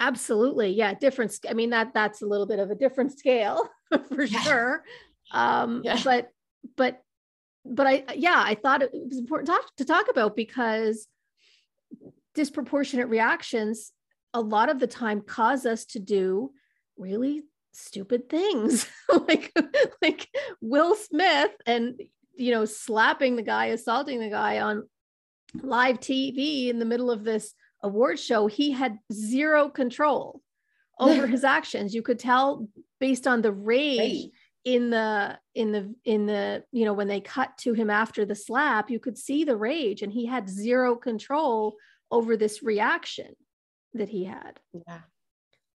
Absolutely. 0.00 0.70
Yeah. 0.70 0.94
Different. 0.94 1.36
I 1.48 1.54
mean, 1.54 1.70
that 1.70 1.92
that's 1.94 2.22
a 2.22 2.26
little 2.26 2.46
bit 2.46 2.58
of 2.58 2.70
a 2.70 2.74
different 2.74 3.16
scale 3.18 3.68
for 4.08 4.24
Yeah. 4.24 4.40
sure. 4.40 4.84
Um, 5.32 5.82
Yeah. 5.84 6.00
but, 6.04 6.28
but, 6.76 7.02
but 7.64 7.86
I, 7.86 8.04
yeah, 8.16 8.40
I 8.44 8.54
thought 8.54 8.82
it 8.82 8.90
was 8.92 9.18
important 9.18 9.46
to 9.48 9.52
talk, 9.52 9.76
to 9.76 9.84
talk 9.84 10.08
about 10.08 10.36
because 10.36 11.06
disproportionate 12.34 13.08
reactions 13.08 13.92
a 14.34 14.40
lot 14.40 14.68
of 14.70 14.78
the 14.78 14.86
time 14.86 15.20
cause 15.20 15.66
us 15.66 15.84
to 15.86 15.98
do 15.98 16.52
really 16.96 17.42
stupid 17.72 18.28
things 18.28 18.86
like, 19.28 19.52
like 20.02 20.28
Will 20.60 20.94
Smith 20.94 21.50
and, 21.66 22.00
you 22.38 22.52
know, 22.52 22.64
slapping 22.64 23.36
the 23.36 23.42
guy, 23.42 23.66
assaulting 23.66 24.20
the 24.20 24.30
guy 24.30 24.60
on 24.60 24.88
live 25.62 25.98
TV 26.00 26.68
in 26.68 26.78
the 26.78 26.84
middle 26.84 27.10
of 27.10 27.24
this 27.24 27.52
award 27.82 28.18
show, 28.18 28.46
he 28.46 28.70
had 28.70 28.98
zero 29.12 29.68
control 29.68 30.40
over 31.00 31.26
his 31.26 31.44
actions. 31.44 31.94
You 31.94 32.02
could 32.02 32.18
tell 32.18 32.68
based 33.00 33.26
on 33.26 33.42
the 33.42 33.52
rage 33.52 34.30
in 34.64 34.90
the 34.90 35.38
in 35.54 35.72
the 35.72 35.94
in 36.04 36.26
the 36.26 36.64
you 36.72 36.84
know 36.84 36.92
when 36.92 37.08
they 37.08 37.20
cut 37.20 37.56
to 37.58 37.72
him 37.72 37.90
after 37.90 38.24
the 38.24 38.34
slap, 38.34 38.90
you 38.90 39.00
could 39.00 39.18
see 39.18 39.44
the 39.44 39.56
rage 39.56 40.02
and 40.02 40.12
he 40.12 40.26
had 40.26 40.48
zero 40.48 40.94
control 40.96 41.76
over 42.10 42.36
this 42.36 42.62
reaction 42.62 43.34
that 43.94 44.08
he 44.08 44.24
had. 44.24 44.60
yeah, 44.72 45.00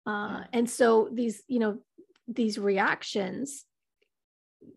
Uh, 0.05 0.39
Yeah. 0.41 0.43
and 0.53 0.69
so 0.69 1.09
these, 1.11 1.43
you 1.47 1.59
know, 1.59 1.79
these 2.27 2.57
reactions 2.57 3.65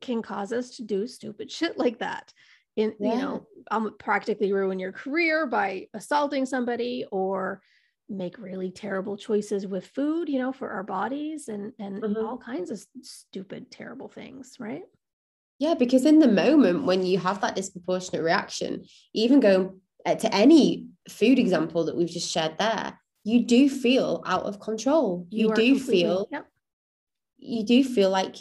can 0.01 0.23
cause 0.23 0.53
us 0.53 0.71
to 0.77 0.83
do 0.83 1.07
stupid 1.07 1.51
shit 1.51 1.79
like 1.79 1.99
that. 1.99 2.33
In 2.77 2.95
you 3.01 3.17
know, 3.17 3.47
um, 3.71 3.95
practically 3.99 4.53
ruin 4.53 4.79
your 4.79 4.93
career 4.93 5.47
by 5.47 5.89
assaulting 5.95 6.45
somebody 6.45 7.07
or 7.11 7.63
make 8.09 8.39
really 8.39 8.71
terrible 8.71 9.17
choices 9.17 9.67
with 9.67 9.87
food, 9.87 10.29
you 10.29 10.39
know, 10.39 10.53
for 10.53 10.71
our 10.71 10.83
bodies 10.83 11.49
and 11.49 11.73
and 11.79 12.03
Mhm. 12.03 12.25
all 12.25 12.39
kinds 12.39 12.71
of 12.71 12.85
stupid, 13.03 13.71
terrible 13.71 14.09
things, 14.09 14.57
right? 14.61 14.85
Yeah, 15.59 15.75
because 15.75 16.05
in 16.05 16.19
the 16.19 16.29
moment 16.29 16.85
when 16.85 17.05
you 17.05 17.19
have 17.19 17.41
that 17.41 17.57
disproportionate 17.57 18.23
reaction, 18.23 18.85
even 19.15 19.41
going 19.41 19.81
uh, 20.05 20.15
to 20.15 20.35
any 20.35 20.89
food 21.09 21.39
example 21.39 21.85
that 21.87 21.97
we've 21.97 22.09
just 22.09 22.31
shared 22.31 22.59
there, 22.59 23.01
you 23.25 23.45
do 23.45 23.69
feel 23.69 24.23
out 24.27 24.43
of 24.43 24.61
control. 24.61 25.27
You, 25.31 25.51
are 25.51 25.55
do 25.55 25.79
feel 25.79 26.29
yep. 26.31 26.47
you 27.39 27.65
do 27.65 27.83
feel 27.83 28.11
like 28.11 28.37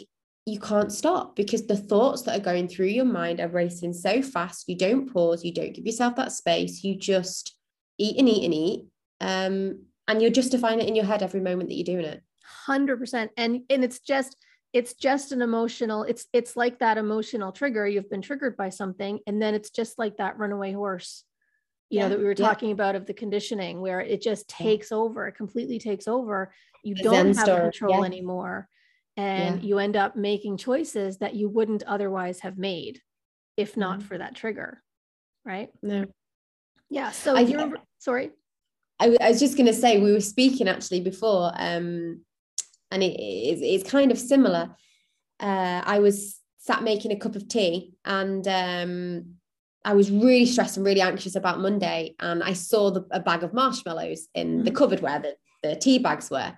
you 0.46 0.60
can't 0.60 0.92
stop 0.92 1.36
because 1.36 1.66
the 1.66 1.76
thoughts 1.76 2.22
that 2.22 2.38
are 2.38 2.42
going 2.42 2.68
through 2.68 2.86
your 2.86 3.04
mind 3.04 3.40
are 3.40 3.48
racing 3.48 3.92
so 3.92 4.22
fast. 4.22 4.68
You 4.68 4.76
don't 4.76 5.12
pause, 5.12 5.44
you 5.44 5.52
don't 5.52 5.74
give 5.74 5.84
yourself 5.84 6.16
that 6.16 6.32
space. 6.32 6.84
You 6.84 6.96
just 6.96 7.56
eat 7.98 8.16
and 8.18 8.28
eat 8.28 8.44
and 8.44 8.54
eat. 8.54 8.84
Um, 9.20 9.86
and 10.08 10.22
you're 10.22 10.30
justifying 10.30 10.80
it 10.80 10.88
in 10.88 10.96
your 10.96 11.04
head 11.04 11.22
every 11.22 11.40
moment 11.40 11.68
that 11.68 11.74
you're 11.74 11.84
doing 11.84 12.04
it 12.04 12.22
100% 12.68 13.28
and 13.36 13.62
and 13.68 13.84
it's 13.84 14.00
just 14.00 14.36
it's 14.72 14.94
just 14.94 15.32
an 15.32 15.42
emotional 15.42 16.02
it's 16.04 16.26
it's 16.32 16.56
like 16.56 16.78
that 16.78 16.98
emotional 16.98 17.52
trigger 17.52 17.86
you've 17.86 18.10
been 18.10 18.22
triggered 18.22 18.56
by 18.56 18.68
something 18.68 19.20
and 19.26 19.40
then 19.40 19.54
it's 19.54 19.70
just 19.70 19.98
like 19.98 20.16
that 20.18 20.38
runaway 20.38 20.72
horse 20.72 21.24
you 21.90 21.98
yeah. 21.98 22.04
know 22.04 22.10
that 22.10 22.18
we 22.18 22.24
were 22.24 22.34
talking 22.34 22.68
yeah. 22.68 22.74
about 22.74 22.94
of 22.94 23.06
the 23.06 23.14
conditioning 23.14 23.80
where 23.80 24.00
it 24.00 24.20
just 24.20 24.48
takes 24.48 24.90
yeah. 24.90 24.96
over 24.96 25.26
it 25.26 25.32
completely 25.32 25.78
takes 25.78 26.06
over 26.06 26.52
you 26.84 26.94
don't 26.94 27.34
Zen 27.34 27.48
have 27.48 27.62
control 27.62 28.04
anymore 28.04 28.68
and 29.16 29.62
you 29.62 29.78
end 29.78 29.96
up 29.96 30.16
making 30.16 30.56
choices 30.56 31.18
that 31.18 31.34
you 31.34 31.48
wouldn't 31.48 31.82
otherwise 31.84 32.40
have 32.40 32.58
made 32.58 33.00
if 33.56 33.76
not 33.76 33.98
mm-hmm. 33.98 34.08
for 34.08 34.18
that 34.18 34.34
trigger 34.34 34.82
right 35.44 35.70
no 35.82 36.04
yeah 36.90 37.10
so 37.10 37.34
I, 37.36 37.40
you 37.40 37.52
remember 37.52 37.78
sorry 37.98 38.30
I, 38.98 39.16
I 39.20 39.30
was 39.30 39.40
just 39.40 39.56
going 39.56 39.66
to 39.66 39.74
say 39.74 39.98
we 39.98 40.12
were 40.12 40.20
speaking 40.20 40.68
actually 40.68 41.00
before 41.00 41.52
um 41.56 42.20
and 42.90 43.02
it, 43.02 43.16
it's, 43.18 43.60
it's 43.62 43.90
kind 43.90 44.10
of 44.10 44.18
similar. 44.18 44.74
Uh, 45.40 45.82
I 45.84 45.98
was 45.98 46.40
sat 46.58 46.82
making 46.82 47.12
a 47.12 47.16
cup 47.16 47.36
of 47.36 47.48
tea 47.48 47.94
and 48.04 48.46
um, 48.48 49.34
I 49.84 49.94
was 49.94 50.10
really 50.10 50.46
stressed 50.46 50.76
and 50.76 50.86
really 50.86 51.00
anxious 51.00 51.36
about 51.36 51.60
Monday. 51.60 52.14
And 52.18 52.42
I 52.42 52.52
saw 52.54 52.90
the, 52.90 53.06
a 53.10 53.20
bag 53.20 53.42
of 53.42 53.52
marshmallows 53.52 54.28
in 54.34 54.64
the 54.64 54.70
mm. 54.70 54.76
cupboard 54.76 55.00
where 55.00 55.18
the, 55.18 55.34
the 55.62 55.76
tea 55.76 55.98
bags 55.98 56.30
were. 56.30 56.54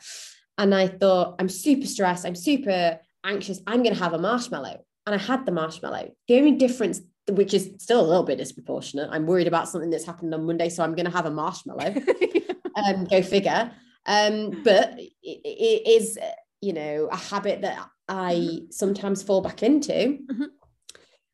And 0.58 0.74
I 0.74 0.88
thought, 0.88 1.36
I'm 1.38 1.48
super 1.48 1.86
stressed. 1.86 2.26
I'm 2.26 2.34
super 2.34 2.98
anxious. 3.24 3.60
I'm 3.66 3.82
going 3.82 3.94
to 3.94 4.02
have 4.02 4.12
a 4.12 4.18
marshmallow. 4.18 4.84
And 5.06 5.14
I 5.14 5.18
had 5.18 5.46
the 5.46 5.52
marshmallow. 5.52 6.10
The 6.26 6.36
only 6.36 6.52
difference, 6.52 7.00
which 7.30 7.54
is 7.54 7.70
still 7.78 8.00
a 8.00 8.06
little 8.06 8.24
bit 8.24 8.38
disproportionate, 8.38 9.08
I'm 9.10 9.26
worried 9.26 9.46
about 9.46 9.68
something 9.68 9.88
that's 9.88 10.04
happened 10.04 10.34
on 10.34 10.44
Monday. 10.44 10.68
So 10.68 10.82
I'm 10.82 10.94
going 10.94 11.06
to 11.06 11.12
have 11.12 11.26
a 11.26 11.30
marshmallow. 11.30 11.94
um, 12.76 13.04
go 13.04 13.22
figure. 13.22 13.70
Um, 14.04 14.62
but 14.64 14.98
it, 14.98 15.12
it 15.22 15.86
is, 15.86 16.18
you 16.60 16.72
know, 16.72 17.08
a 17.10 17.16
habit 17.16 17.62
that 17.62 17.88
I 18.08 18.34
mm-hmm. 18.34 18.64
sometimes 18.70 19.22
fall 19.22 19.40
back 19.40 19.62
into. 19.62 19.92
Mm-hmm. 19.92 20.44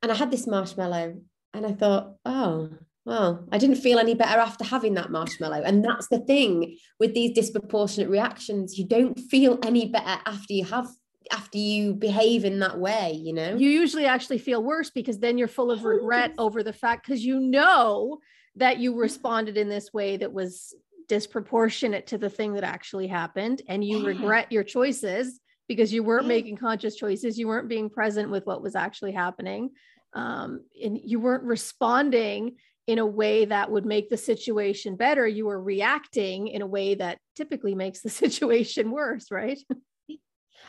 And 0.02 0.12
I 0.12 0.14
had 0.14 0.30
this 0.30 0.46
marshmallow 0.46 1.16
and 1.54 1.66
I 1.66 1.72
thought, 1.72 2.16
oh, 2.26 2.70
well, 3.04 3.46
I 3.52 3.58
didn't 3.58 3.76
feel 3.76 3.98
any 3.98 4.14
better 4.14 4.40
after 4.40 4.64
having 4.64 4.94
that 4.94 5.10
marshmallow. 5.10 5.62
And 5.62 5.84
that's 5.84 6.08
the 6.08 6.20
thing 6.20 6.78
with 6.98 7.14
these 7.14 7.32
disproportionate 7.32 8.08
reactions. 8.08 8.78
You 8.78 8.86
don't 8.86 9.18
feel 9.18 9.58
any 9.62 9.88
better 9.88 10.20
after 10.24 10.52
you 10.52 10.64
have 10.64 10.88
after 11.32 11.56
you 11.56 11.94
behave 11.94 12.44
in 12.44 12.58
that 12.58 12.78
way, 12.78 13.12
you 13.12 13.32
know? 13.32 13.56
You 13.56 13.70
usually 13.70 14.04
actually 14.04 14.38
feel 14.38 14.62
worse 14.62 14.90
because 14.90 15.18
then 15.18 15.38
you're 15.38 15.48
full 15.48 15.70
of 15.70 15.82
regret 15.84 16.34
over 16.36 16.62
the 16.62 16.72
fact 16.72 17.06
because 17.06 17.24
you 17.24 17.40
know 17.40 18.18
that 18.56 18.78
you 18.78 18.94
responded 18.94 19.56
in 19.56 19.68
this 19.68 19.92
way 19.92 20.18
that 20.18 20.32
was 20.32 20.74
disproportionate 21.08 22.06
to 22.08 22.18
the 22.18 22.30
thing 22.30 22.54
that 22.54 22.64
actually 22.64 23.06
happened 23.06 23.62
and 23.68 23.84
you 23.84 24.06
regret 24.06 24.50
your 24.50 24.64
choices 24.64 25.40
because 25.68 25.92
you 25.92 26.02
weren't 26.02 26.26
making 26.26 26.56
conscious 26.56 26.96
choices 26.96 27.38
you 27.38 27.46
weren't 27.46 27.68
being 27.68 27.90
present 27.90 28.30
with 28.30 28.46
what 28.46 28.62
was 28.62 28.74
actually 28.74 29.12
happening 29.12 29.70
um, 30.14 30.62
and 30.82 30.98
you 31.02 31.20
weren't 31.20 31.42
responding 31.42 32.56
in 32.86 32.98
a 32.98 33.06
way 33.06 33.44
that 33.44 33.70
would 33.70 33.86
make 33.86 34.10
the 34.10 34.16
situation 34.16 34.96
better 34.96 35.26
you 35.26 35.46
were 35.46 35.60
reacting 35.60 36.48
in 36.48 36.62
a 36.62 36.66
way 36.66 36.94
that 36.94 37.18
typically 37.36 37.74
makes 37.74 38.00
the 38.00 38.10
situation 38.22 38.90
worse 38.90 39.30
right 39.30 39.58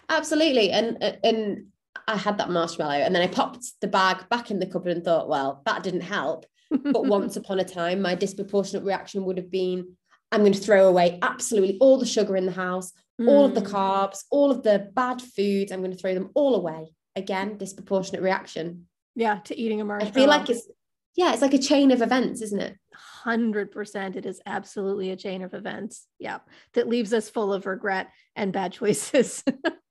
absolutely 0.10 0.72
and 0.72 1.01
and 1.24 1.65
i 2.07 2.15
had 2.15 2.38
that 2.38 2.50
marshmallow 2.50 2.93
and 2.93 3.13
then 3.13 3.22
i 3.22 3.27
popped 3.27 3.65
the 3.81 3.88
bag 3.88 4.17
back 4.29 4.51
in 4.51 4.60
the 4.60 4.65
cupboard 4.65 4.91
and 4.91 5.03
thought 5.03 5.29
well 5.29 5.62
that 5.65 5.84
didn't 5.84 6.01
help 6.01 6.45
but 6.69 7.05
once 7.05 7.36
upon 7.36 7.60
a 7.60 7.65
time 7.65 8.01
my 8.01 8.15
disproportionate 8.15 8.84
reaction 8.84 9.25
would 9.25 9.38
have 9.38 9.51
been 9.51 9.95
I'm 10.31 10.41
going 10.41 10.53
to 10.53 10.60
throw 10.60 10.88
away 10.88 11.19
absolutely 11.22 11.77
all 11.79 11.98
the 11.98 12.05
sugar 12.05 12.36
in 12.36 12.45
the 12.45 12.51
house, 12.51 12.91
mm. 13.22 13.27
all 13.27 13.45
of 13.45 13.55
the 13.55 13.62
mm. 13.62 13.69
carbs, 13.72 14.24
all 14.31 14.51
of 14.51 14.63
the 14.63 14.91
bad 14.93 15.22
foods. 15.22 15.72
I'm 15.72 15.79
going 15.79 15.92
to 15.92 15.98
throw 15.98 16.13
them 16.13 16.31
all 16.33 16.55
away. 16.55 16.92
Again, 17.16 17.57
disproportionate 17.57 18.22
reaction. 18.22 18.87
Yeah, 19.16 19.39
to 19.46 19.57
eating 19.57 19.79
a 19.79 19.85
marshmallow. 19.85 20.11
I 20.11 20.13
feel 20.13 20.27
like 20.27 20.50
it's 20.50 20.68
yeah, 21.15 21.31
it's 21.31 21.41
like 21.41 21.53
a 21.53 21.59
chain 21.59 21.91
of 21.91 22.01
events, 22.01 22.41
isn't 22.41 22.61
it? 22.61 22.77
100% 23.25 24.15
it 24.15 24.25
is 24.25 24.41
absolutely 24.45 25.11
a 25.11 25.15
chain 25.15 25.41
of 25.41 25.53
events. 25.53 26.07
Yeah, 26.19 26.39
that 26.73 26.89
leaves 26.89 27.13
us 27.13 27.29
full 27.29 27.53
of 27.53 27.65
regret 27.65 28.09
and 28.35 28.53
bad 28.53 28.73
choices. 28.73 29.43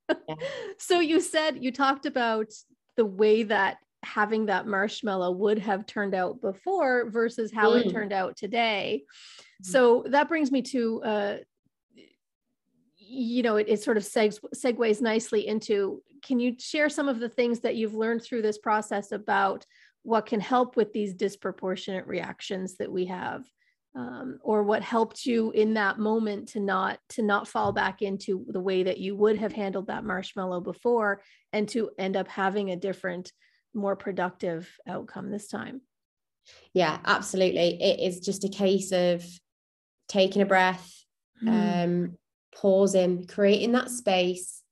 yeah. 0.09 0.35
So 0.79 1.01
you 1.01 1.21
said 1.21 1.63
you 1.63 1.73
talked 1.73 2.07
about 2.07 2.53
the 2.97 3.07
way 3.07 3.43
that 3.45 3.79
having 4.03 4.47
that 4.47 4.67
marshmallow 4.67 5.31
would 5.33 5.59
have 5.59 5.87
turned 5.87 6.15
out 6.15 6.41
before 6.41 7.09
versus 7.11 7.51
how 7.53 7.71
mm. 7.71 7.85
it 7.85 7.91
turned 7.91 8.13
out 8.13 8.37
today. 8.37 9.03
Mm-hmm. 9.05 9.71
So 9.71 10.05
that 10.09 10.29
brings 10.29 10.53
me 10.53 10.61
to, 10.63 11.03
uh, 11.03 11.37
you 12.99 13.43
know, 13.43 13.57
it, 13.57 13.67
it 13.69 13.83
sort 13.83 13.97
of 13.97 14.03
segs, 14.03 14.39
segues 14.55 15.01
nicely 15.01 15.47
into 15.47 16.03
can 16.23 16.41
you 16.41 16.57
share 16.59 16.89
some 16.89 17.09
of 17.09 17.21
the 17.21 17.29
things 17.29 17.61
that 17.61 17.77
you've 17.77 17.95
learned 17.95 18.23
through 18.23 18.43
this 18.43 18.59
process 18.59 19.13
about 19.13 19.67
what 20.05 20.27
can 20.27 20.41
help 20.41 20.77
with 20.77 20.93
these 20.93 21.15
disproportionate 21.15 22.07
reactions 22.07 22.77
that 22.77 22.91
we 22.91 23.07
have? 23.07 23.45
Um, 23.97 24.39
or 24.43 24.65
what 24.65 24.83
helped 24.83 25.25
you 25.25 25.53
in 25.53 25.75
that 25.75 25.99
moment 26.01 26.49
to 26.51 26.61
not 26.61 26.99
to 27.11 27.23
not 27.23 27.47
fall 27.47 27.73
back 27.73 28.03
into 28.03 28.45
the 28.49 28.61
way 28.61 28.83
that 28.83 28.99
you 28.99 29.15
would 29.15 29.39
have 29.39 29.53
handled 29.53 29.87
that 29.87 30.03
marshmallow 30.03 30.63
before 30.63 31.23
and 31.53 31.69
to 31.69 31.91
end 31.97 32.17
up 32.17 32.27
having 32.27 32.71
a 32.71 32.77
different 32.77 33.31
more 33.73 33.95
productive 33.95 34.69
outcome 34.89 35.31
this 35.31 35.47
time 35.47 35.81
yeah 36.73 36.99
absolutely 37.05 37.81
it 37.81 38.01
is 38.01 38.19
just 38.19 38.43
a 38.43 38.49
case 38.49 38.91
of 38.91 39.25
taking 40.09 40.43
a 40.43 40.47
breath, 40.47 41.05
mm. 41.43 41.85
um, 41.85 42.19
pausing, 42.55 43.27
creating 43.27 43.73
that 43.73 43.91
space, 43.91 44.63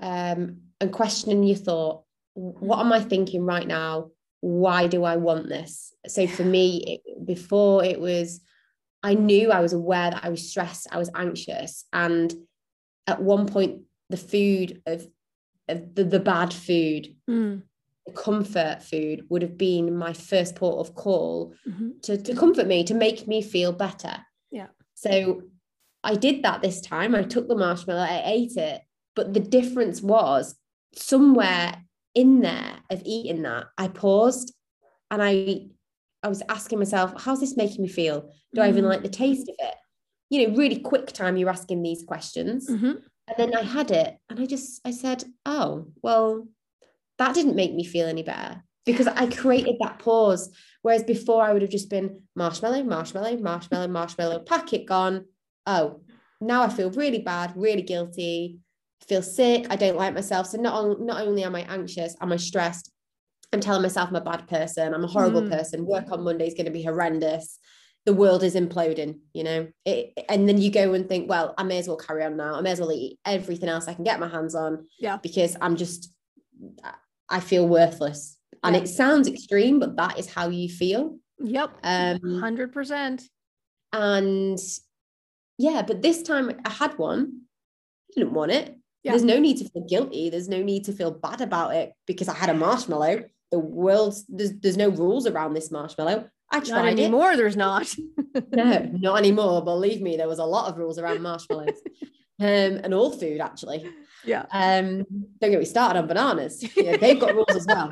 um, 0.00 0.58
and 0.80 0.92
questioning 0.92 1.42
your 1.42 1.56
thought. 1.56 2.02
What 2.34 2.80
am 2.80 2.92
I 2.92 3.00
thinking 3.00 3.44
right 3.44 3.66
now? 3.66 4.10
Why 4.40 4.86
do 4.86 5.04
I 5.04 5.16
want 5.16 5.48
this? 5.48 5.94
So 6.06 6.26
for 6.26 6.44
me, 6.44 7.02
it, 7.04 7.26
before 7.26 7.84
it 7.84 8.00
was, 8.00 8.40
I 9.02 9.14
knew 9.14 9.50
I 9.50 9.60
was 9.60 9.72
aware 9.72 10.10
that 10.10 10.24
I 10.24 10.28
was 10.28 10.48
stressed, 10.48 10.88
I 10.90 10.98
was 10.98 11.10
anxious, 11.14 11.84
and 11.92 12.32
at 13.06 13.22
one 13.22 13.46
point, 13.46 13.82
the 14.08 14.16
food 14.16 14.82
of, 14.86 15.06
of 15.68 15.94
the, 15.94 16.04
the 16.04 16.20
bad 16.20 16.52
food. 16.52 17.14
Mm 17.28 17.62
comfort 18.14 18.82
food 18.82 19.24
would 19.28 19.42
have 19.42 19.56
been 19.56 19.96
my 19.96 20.12
first 20.12 20.56
port 20.56 20.86
of 20.86 20.94
call 20.94 21.54
mm-hmm. 21.68 21.90
to, 22.02 22.20
to 22.20 22.34
comfort 22.34 22.66
me, 22.66 22.84
to 22.84 22.94
make 22.94 23.26
me 23.26 23.42
feel 23.42 23.72
better. 23.72 24.16
Yeah. 24.50 24.68
So 24.94 25.42
I 26.02 26.14
did 26.14 26.42
that 26.42 26.62
this 26.62 26.80
time. 26.80 27.14
I 27.14 27.22
took 27.22 27.48
the 27.48 27.56
marshmallow, 27.56 28.00
I 28.00 28.22
ate 28.24 28.56
it. 28.56 28.82
But 29.14 29.34
the 29.34 29.40
difference 29.40 30.00
was 30.00 30.56
somewhere 30.94 31.84
in 32.14 32.40
there 32.40 32.76
of 32.90 33.02
eating 33.04 33.42
that, 33.42 33.66
I 33.78 33.88
paused 33.88 34.54
and 35.10 35.22
I 35.22 35.68
I 36.22 36.28
was 36.28 36.42
asking 36.48 36.78
myself, 36.78 37.14
how's 37.16 37.40
this 37.40 37.56
making 37.56 37.82
me 37.82 37.88
feel? 37.88 38.30
Do 38.54 38.60
I 38.60 38.68
even 38.68 38.84
like 38.84 39.02
the 39.02 39.08
taste 39.08 39.48
of 39.48 39.54
it? 39.58 39.74
You 40.28 40.48
know, 40.48 40.56
really 40.56 40.78
quick 40.78 41.06
time 41.06 41.36
you're 41.36 41.48
asking 41.48 41.82
these 41.82 42.04
questions. 42.04 42.68
Mm-hmm. 42.68 42.92
And 43.28 43.36
then 43.38 43.56
I 43.56 43.62
had 43.62 43.90
it 43.90 44.18
and 44.28 44.38
I 44.40 44.46
just 44.46 44.80
I 44.84 44.90
said, 44.90 45.24
oh, 45.46 45.86
well, 46.02 46.46
that 47.18 47.34
didn't 47.34 47.56
make 47.56 47.74
me 47.74 47.84
feel 47.84 48.06
any 48.06 48.22
better 48.22 48.62
because 48.84 49.06
I 49.06 49.26
created 49.26 49.76
that 49.80 49.98
pause. 49.98 50.50
Whereas 50.82 51.04
before 51.04 51.42
I 51.42 51.52
would 51.52 51.62
have 51.62 51.70
just 51.70 51.90
been 51.90 52.22
marshmallow, 52.34 52.82
marshmallow, 52.82 53.36
marshmallow, 53.38 53.88
marshmallow, 53.88 54.40
packet 54.40 54.86
gone. 54.86 55.26
Oh, 55.66 56.00
now 56.40 56.62
I 56.62 56.68
feel 56.68 56.90
really 56.90 57.20
bad, 57.20 57.52
really 57.56 57.82
guilty, 57.82 58.60
feel 59.06 59.22
sick, 59.22 59.66
I 59.70 59.76
don't 59.76 59.96
like 59.96 60.14
myself. 60.14 60.46
So 60.48 60.58
not, 60.58 60.74
on, 60.74 61.06
not 61.06 61.22
only 61.22 61.44
am 61.44 61.54
I 61.54 61.62
anxious, 61.62 62.16
am 62.20 62.32
I 62.32 62.36
stressed, 62.36 62.90
I'm 63.52 63.60
telling 63.60 63.82
myself 63.82 64.08
I'm 64.08 64.16
a 64.16 64.20
bad 64.20 64.46
person, 64.48 64.94
I'm 64.94 65.04
a 65.04 65.08
horrible 65.08 65.42
mm. 65.42 65.50
person, 65.50 65.86
work 65.86 66.10
on 66.10 66.22
Monday 66.22 66.46
is 66.46 66.54
going 66.54 66.66
to 66.66 66.72
be 66.72 66.82
horrendous. 66.82 67.58
The 68.06 68.14
world 68.14 68.42
is 68.42 68.54
imploding, 68.54 69.18
you 69.34 69.44
know. 69.44 69.68
It, 69.84 70.14
and 70.28 70.48
then 70.48 70.58
you 70.58 70.70
go 70.70 70.94
and 70.94 71.06
think, 71.06 71.28
well, 71.28 71.54
I 71.58 71.64
may 71.64 71.78
as 71.78 71.86
well 71.86 71.98
carry 71.98 72.24
on 72.24 72.36
now. 72.36 72.54
I 72.54 72.62
may 72.62 72.70
as 72.70 72.80
well 72.80 72.92
eat 72.92 73.18
everything 73.26 73.68
else 73.68 73.88
I 73.88 73.94
can 73.94 74.04
get 74.04 74.20
my 74.20 74.28
hands 74.28 74.54
on. 74.54 74.86
Yeah. 74.98 75.18
Because 75.18 75.54
I'm 75.60 75.76
just 75.76 76.10
I 77.28 77.40
feel 77.40 77.68
worthless 77.68 78.38
and 78.62 78.76
it 78.76 78.88
sounds 78.88 79.28
extreme 79.28 79.78
but 79.78 79.96
that 79.96 80.18
is 80.18 80.32
how 80.32 80.48
you 80.48 80.68
feel 80.68 81.16
yep 81.38 81.70
um 81.82 82.18
100% 82.18 83.22
and 83.92 84.58
yeah 85.58 85.82
but 85.82 86.02
this 86.02 86.22
time 86.22 86.50
i 86.64 86.70
had 86.70 86.96
one 86.98 87.42
I 88.10 88.20
didn't 88.20 88.34
want 88.34 88.50
it 88.50 88.76
yeah. 89.02 89.12
there's 89.12 89.24
no 89.24 89.38
need 89.38 89.56
to 89.56 89.68
feel 89.68 89.84
guilty 89.86 90.30
there's 90.30 90.48
no 90.48 90.62
need 90.62 90.84
to 90.84 90.92
feel 90.92 91.10
bad 91.10 91.40
about 91.40 91.74
it 91.74 91.92
because 92.06 92.28
i 92.28 92.34
had 92.34 92.50
a 92.50 92.54
marshmallow 92.54 93.24
the 93.50 93.58
world's 93.58 94.24
there's, 94.28 94.52
there's 94.60 94.76
no 94.76 94.88
rules 94.88 95.26
around 95.26 95.54
this 95.54 95.70
marshmallow 95.70 96.28
i 96.50 96.60
tried 96.60 96.82
not 96.82 96.86
anymore 96.88 97.32
it. 97.32 97.36
there's 97.36 97.56
not 97.56 97.94
no 98.52 98.90
not 98.92 99.18
anymore 99.18 99.64
believe 99.64 100.00
me 100.00 100.16
there 100.16 100.28
was 100.28 100.38
a 100.38 100.44
lot 100.44 100.68
of 100.68 100.78
rules 100.78 100.98
around 100.98 101.22
marshmallows 101.22 101.80
um, 102.40 102.80
and 102.82 102.94
all 102.94 103.10
food 103.10 103.40
actually. 103.40 103.86
Yeah. 104.24 104.46
Um, 104.50 105.04
don't 105.40 105.50
get 105.50 105.60
me 105.60 105.64
started 105.64 105.98
on 105.98 106.06
bananas. 106.06 106.64
Yeah, 106.76 106.96
they've 106.96 107.20
got 107.20 107.34
rules 107.34 107.54
as 107.54 107.66
well. 107.66 107.90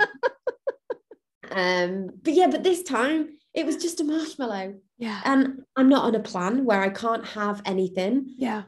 Um, 1.51 2.11
but 2.23 2.35
yeah, 2.35 2.49
but 2.49 2.63
this 2.63 2.83
time 2.83 3.39
it 3.55 3.67
was 3.67 3.77
just 3.77 4.01
a 4.01 4.05
marshmallow. 4.05 4.75
Yeah. 4.99 5.21
And 5.25 5.63
I'm 5.77 5.89
not 5.89 6.05
on 6.05 6.15
a 6.15 6.21
plan 6.21 6.65
where 6.65 6.83
I 6.83 6.91
can't 6.91 7.27
have 7.29 7.63
anything. 7.65 8.35
Yeah. 8.37 8.65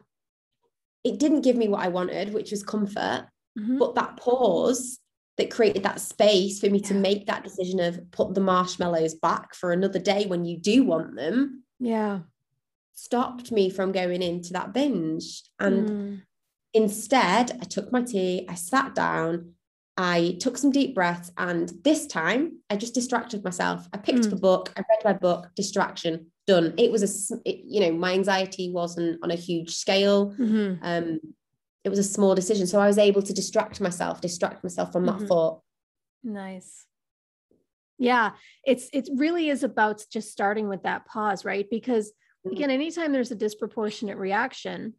It 1.05 1.19
didn't 1.19 1.43
give 1.43 1.57
me 1.57 1.69
what 1.69 1.83
I 1.85 1.89
wanted, 1.89 2.33
which 2.33 2.51
was 2.51 2.63
comfort. 2.63 3.27
Mm-hmm. 3.59 3.79
But 3.79 3.95
that 3.97 4.17
pause 4.17 4.99
that 5.41 5.51
created 5.51 5.83
that 5.83 6.01
space 6.01 6.61
for 6.61 6.67
me 6.67 6.79
yeah. 6.79 6.89
to 6.89 6.95
make 6.95 7.27
that 7.27 7.43
decision 7.43 7.81
of 7.81 8.11
put 8.11 8.35
the 8.35 8.41
marshmallows 8.41 9.15
back 9.15 9.55
for 9.55 9.73
another 9.73 9.99
day 9.99 10.27
when 10.27 10.45
you 10.45 10.59
do 10.59 10.85
want 10.85 11.17
them. 11.17 11.65
Yeah. 11.79 12.21
Stopped 12.95 13.51
me 13.51 13.71
from 13.71 13.93
going 13.93 14.23
into 14.23 14.53
that 14.53 14.75
binge. 14.75 15.43
And 15.59 15.89
mm. 15.89 16.23
instead, 16.75 17.53
I 17.53 17.65
took 17.65 17.91
my 17.91 18.03
tea, 18.03 18.47
I 18.49 18.55
sat 18.55 18.95
down, 18.95 19.55
I 19.97 20.37
took 20.41 20.59
some 20.59 20.71
deep 20.71 20.95
breaths, 20.95 21.33
and 21.39 21.73
this 21.83 22.07
time 22.07 22.59
I 22.69 22.77
just 22.77 22.95
distracted 22.95 23.43
myself. 23.43 23.89
I 23.93 23.97
picked 23.97 24.21
mm. 24.21 24.27
up 24.27 24.33
a 24.35 24.37
book, 24.37 24.73
I 24.77 24.81
read 24.81 25.05
my 25.05 25.13
book, 25.15 25.49
distraction, 25.57 26.27
done. 26.51 26.75
It 26.77 26.91
was 26.91 27.03
a, 27.03 27.39
it, 27.45 27.61
you 27.65 27.81
know, 27.81 27.93
my 27.93 28.13
anxiety 28.13 28.73
wasn't 28.73 29.21
on 29.23 29.31
a 29.31 29.37
huge 29.37 29.71
scale. 29.77 30.33
Mm-hmm. 30.33 30.83
Um, 30.83 31.21
it 31.85 31.89
was 31.89 31.99
a 32.01 32.05
small 32.05 32.35
decision. 32.35 32.67
So 32.67 32.81
I 32.81 32.89
was 32.89 32.99
able 32.99 33.23
to 33.23 33.33
distract 33.33 33.81
myself, 33.81 34.21
distract 34.21 34.65
myself 34.65 34.93
from 34.93 35.07
mm-hmm. 35.07 35.21
that 35.21 35.29
thought. 35.29 35.61
Nice. 36.25 36.87
Yeah, 37.99 38.33
it's 38.65 38.89
it 38.93 39.09
really 39.15 39.49
is 39.49 39.63
about 39.63 40.05
just 40.11 40.33
starting 40.33 40.69
with 40.69 40.83
that 40.83 41.07
pause, 41.07 41.45
right? 41.45 41.67
Because 41.71 42.09
mm-hmm. 42.09 42.57
again, 42.57 42.71
anytime 42.71 43.13
there's 43.13 43.31
a 43.31 43.37
disproportionate 43.47 44.17
reaction, 44.17 44.95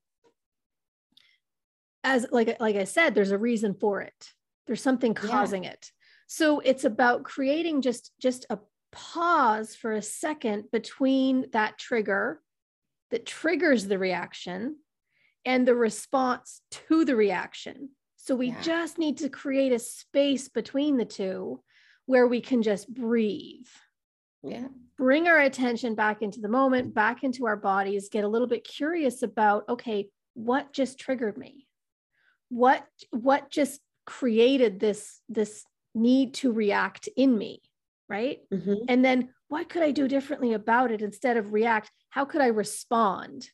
as 2.04 2.28
like 2.32 2.60
like 2.60 2.78
I 2.78 2.86
said, 2.86 3.14
there's 3.14 3.32
a 3.32 3.38
reason 3.38 3.76
for 3.80 4.02
it. 4.02 4.30
There's 4.68 4.84
something 4.84 5.14
causing 5.16 5.64
yeah. 5.66 5.72
it. 5.72 5.92
So 6.28 6.60
it's 6.60 6.86
about 6.86 7.24
creating 7.24 7.82
just 7.82 8.12
just 8.22 8.46
a 8.50 8.60
pause 8.91 9.75
for 9.75 9.93
a 9.93 10.01
second 10.01 10.65
between 10.71 11.47
that 11.51 11.77
trigger 11.77 12.41
that 13.12 13.25
triggers 13.25 13.88
the 13.88 13.97
reaction 13.97 14.77
and 15.45 15.67
the 15.67 15.75
response 15.75 16.62
to 16.71 17.06
the 17.06 17.15
reaction. 17.15 17.89
So 18.17 18.36
we 18.36 18.49
yeah. 18.49 18.62
just 18.62 18.97
need 18.97 19.17
to 19.19 19.30
create 19.30 19.71
a 19.71 19.80
space 19.80 20.47
between 20.47 20.97
the 20.97 21.06
two 21.06 21.62
where 22.06 22.27
we 22.27 22.41
can 22.41 22.62
just 22.62 22.93
breathe. 22.93 23.67
Yeah. 24.43 24.67
Bring 24.97 25.27
our 25.27 25.39
attention 25.39 25.95
back 25.95 26.21
into 26.21 26.39
the 26.39 26.47
moment, 26.47 26.93
back 26.93 27.23
into 27.23 27.47
our 27.47 27.58
bodies, 27.58 28.10
get 28.10 28.23
a 28.23 28.27
little 28.27 28.47
bit 28.47 28.63
curious 28.63 29.23
about 29.23 29.67
okay, 29.69 30.10
what 30.34 30.73
just 30.73 30.99
triggered 30.99 31.38
me? 31.38 31.67
What 32.49 32.86
what 33.12 33.49
just 33.49 33.82
created 34.06 34.80
this 34.80 35.21
this 35.30 35.65
need 35.93 36.34
to 36.36 36.51
react 36.51 37.10
in 37.17 37.38
me, 37.38 37.62
right? 38.12 38.39
Mm-hmm. 38.54 38.84
And 38.88 39.04
then 39.04 39.30
what 39.47 39.69
could 39.69 39.82
I 39.82 39.91
do 39.91 40.08
differently 40.08 40.54
about 40.54 40.91
it 40.91 41.02
instead 41.02 41.38
of 41.38 41.54
react? 41.54 41.89
How 42.10 42.26
could 42.26 42.41
I 42.41 42.47
respond? 42.47 43.50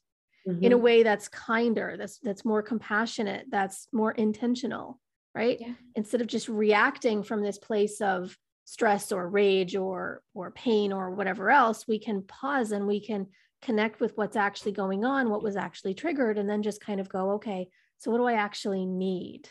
mm-hmm. 0.48 0.64
in 0.64 0.72
a 0.72 0.76
mm-hmm. 0.76 0.84
way 0.84 1.04
that's 1.04 1.28
kinder 1.28 1.96
that's 1.98 2.20
that's 2.20 2.46
more 2.46 2.62
compassionate 2.62 3.46
that's 3.50 3.88
more 3.92 4.12
intentional 4.12 5.00
right 5.36 5.58
yeah. 5.60 5.74
instead 5.96 6.22
of 6.22 6.28
just 6.28 6.48
reacting 6.48 7.24
from 7.24 7.42
this 7.42 7.58
place 7.58 8.02
of 8.02 8.36
stress 8.66 9.12
or 9.12 9.30
rage 9.30 9.76
or 9.76 10.22
or 10.34 10.52
pain 10.52 10.92
or 10.92 11.12
whatever 11.12 11.50
else 11.50 11.88
we 11.88 12.00
can 12.00 12.22
pause 12.24 12.72
and 12.72 12.88
we 12.88 13.00
can 13.00 13.28
connect 13.62 14.00
with 14.00 14.16
what's 14.16 14.36
actually 14.36 14.72
going 14.72 15.04
on 15.04 15.30
what 15.30 15.44
was 15.44 15.56
actually 15.56 15.94
triggered 15.94 16.38
and 16.38 16.50
then 16.50 16.62
just 16.62 16.82
kind 16.82 17.00
of 17.00 17.10
go 17.10 17.32
okay 17.32 17.68
so 17.98 18.12
what 18.12 18.18
do 18.18 18.26
i 18.26 18.34
actually 18.34 18.86
need 18.86 19.50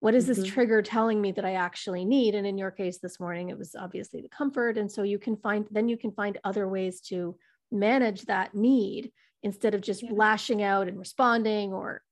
what 0.00 0.14
is 0.14 0.26
mm-hmm. 0.26 0.42
this 0.42 0.50
trigger 0.50 0.82
telling 0.82 1.20
me 1.20 1.30
that 1.32 1.44
i 1.44 1.54
actually 1.54 2.04
need 2.04 2.34
and 2.34 2.46
in 2.46 2.58
your 2.58 2.70
case 2.70 2.98
this 2.98 3.20
morning 3.20 3.48
it 3.48 3.58
was 3.58 3.74
obviously 3.78 4.20
the 4.20 4.28
comfort 4.28 4.76
and 4.76 4.90
so 4.90 5.02
you 5.02 5.18
can 5.18 5.36
find 5.36 5.66
then 5.70 5.88
you 5.88 5.96
can 5.96 6.10
find 6.12 6.38
other 6.42 6.68
ways 6.68 7.00
to 7.00 7.36
manage 7.70 8.22
that 8.22 8.54
need 8.54 9.12
instead 9.42 9.74
of 9.74 9.80
just 9.80 10.02
yeah. 10.02 10.10
lashing 10.12 10.62
out 10.62 10.88
and 10.88 10.98
responding 10.98 11.72
or 11.72 12.02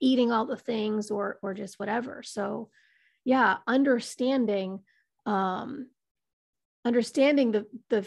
eating 0.00 0.32
all 0.32 0.46
the 0.46 0.56
things 0.56 1.10
or 1.10 1.38
or 1.42 1.54
just 1.54 1.78
whatever 1.78 2.22
so 2.22 2.68
yeah 3.24 3.58
understanding 3.66 4.80
um 5.26 5.86
understanding 6.84 7.52
the 7.52 7.66
the 7.88 8.04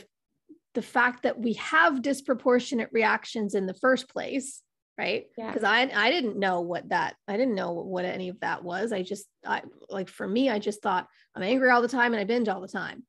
the 0.73 0.81
fact 0.81 1.23
that 1.23 1.39
we 1.39 1.53
have 1.53 2.01
disproportionate 2.01 2.89
reactions 2.91 3.55
in 3.55 3.65
the 3.65 3.73
first 3.73 4.09
place 4.09 4.61
right? 4.97 5.25
Because 5.35 5.63
yeah. 5.63 5.71
i 5.71 6.07
i 6.07 6.11
didn't 6.11 6.37
know 6.37 6.61
what 6.61 6.89
that 6.89 7.15
i 7.27 7.37
didn't 7.37 7.55
know 7.55 7.73
what 7.73 8.05
any 8.05 8.29
of 8.29 8.39
that 8.41 8.63
was. 8.63 8.91
I 8.91 9.01
just 9.01 9.25
i 9.45 9.61
like 9.89 10.09
for 10.09 10.27
me 10.27 10.49
i 10.49 10.59
just 10.59 10.81
thought 10.81 11.07
i'm 11.35 11.43
angry 11.43 11.69
all 11.69 11.81
the 11.81 11.87
time 11.87 12.13
and 12.13 12.21
i 12.21 12.23
binge 12.23 12.47
all 12.47 12.61
the 12.61 12.67
time. 12.67 13.03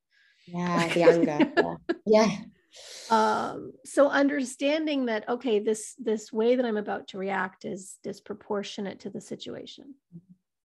Yeah 0.46 0.88
the 0.88 1.02
anger. 1.02 1.76
Yeah. 2.06 2.26
yeah. 2.28 2.36
Um, 3.08 3.72
so 3.86 4.10
understanding 4.10 5.06
that 5.06 5.28
okay 5.28 5.60
this 5.60 5.94
this 5.98 6.32
way 6.32 6.56
that 6.56 6.64
i'm 6.64 6.76
about 6.76 7.08
to 7.08 7.18
react 7.18 7.64
is 7.64 7.96
disproportionate 8.02 9.00
to 9.00 9.10
the 9.10 9.20
situation 9.20 9.94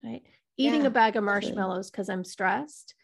right? 0.06 0.21
Eating 0.58 0.82
yeah, 0.82 0.88
a 0.88 0.91
bag 0.91 1.15
of 1.15 1.23
marshmallows 1.23 1.91
because 1.91 2.10
i'm 2.10 2.23
stressed 2.23 2.95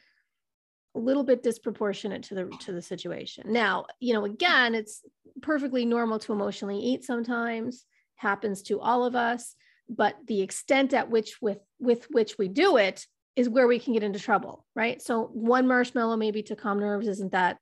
a 0.95 1.00
little 1.00 1.24
bit 1.24 1.43
disproportionate 1.43 2.24
to 2.24 2.36
the 2.36 2.45
to 2.62 2.71
the 2.71 2.82
situation. 2.82 3.45
Now 3.47 3.86
you 4.00 4.13
know 4.13 4.26
again 4.26 4.76
it's 4.76 5.02
perfectly 5.41 5.86
normal 5.86 6.19
to 6.19 6.34
emotionally 6.34 6.80
eat 6.80 7.04
sometimes 7.04 7.86
happens 8.22 8.62
to 8.62 8.80
all 8.80 9.06
of 9.06 9.16
us 9.16 9.56
but 9.90 10.16
the 10.28 10.42
extent 10.42 10.94
at 10.94 11.10
which 11.10 11.42
with 11.42 11.60
with 11.80 12.06
which 12.12 12.38
we 12.38 12.48
do 12.48 12.78
it 12.78 13.06
is 13.36 13.50
where 13.50 13.68
we 13.68 13.80
can 13.80 13.94
get 13.94 14.04
into 14.04 14.20
trouble 14.20 14.66
right 14.76 15.02
so 15.02 15.30
one 15.34 15.68
marshmallow 15.68 16.16
maybe 16.18 16.44
to 16.44 16.56
calm 16.56 16.80
nerves 16.80 17.08
isn't 17.08 17.32
that 17.32 17.58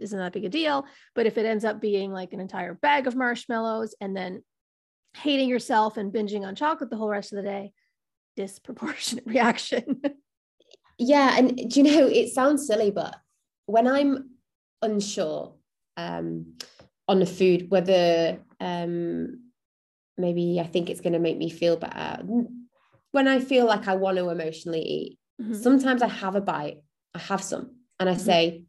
isn't 0.00 0.18
that 0.18 0.32
big 0.32 0.44
a 0.44 0.48
deal. 0.48 0.86
But 1.14 1.26
if 1.26 1.38
it 1.38 1.46
ends 1.46 1.64
up 1.64 1.80
being 1.80 2.12
like 2.12 2.32
an 2.32 2.40
entire 2.40 2.74
bag 2.74 3.06
of 3.06 3.16
marshmallows 3.16 3.94
and 4.00 4.16
then 4.16 4.42
hating 5.14 5.48
yourself 5.48 5.96
and 5.96 6.12
binging 6.12 6.46
on 6.46 6.54
chocolate 6.54 6.90
the 6.90 6.96
whole 6.96 7.08
rest 7.08 7.32
of 7.32 7.36
the 7.36 7.42
day, 7.42 7.72
disproportionate 8.36 9.26
reaction. 9.26 10.00
yeah. 10.98 11.36
And 11.36 11.56
do 11.56 11.80
you 11.80 11.82
know, 11.82 12.06
it 12.06 12.32
sounds 12.32 12.66
silly, 12.66 12.90
but 12.90 13.16
when 13.66 13.86
I'm 13.86 14.30
unsure 14.80 15.54
um, 15.96 16.54
on 17.08 17.18
the 17.18 17.26
food, 17.26 17.70
whether 17.70 18.38
um, 18.60 19.51
maybe 20.22 20.58
I 20.58 20.66
think 20.66 20.88
it's 20.88 21.02
going 21.02 21.12
to 21.12 21.18
make 21.18 21.36
me 21.36 21.50
feel 21.50 21.76
better, 21.76 22.22
when 23.10 23.28
I 23.28 23.40
feel 23.40 23.66
like 23.66 23.88
I 23.88 23.96
want 23.96 24.16
to 24.16 24.30
emotionally 24.30 24.80
eat, 24.80 25.18
mm-hmm. 25.40 25.54
sometimes 25.54 26.00
I 26.00 26.08
have 26.08 26.34
a 26.34 26.40
bite, 26.40 26.78
I 27.14 27.18
have 27.18 27.42
some, 27.42 27.76
and 28.00 28.08
I 28.08 28.14
mm-hmm. 28.14 28.22
say, 28.22 28.64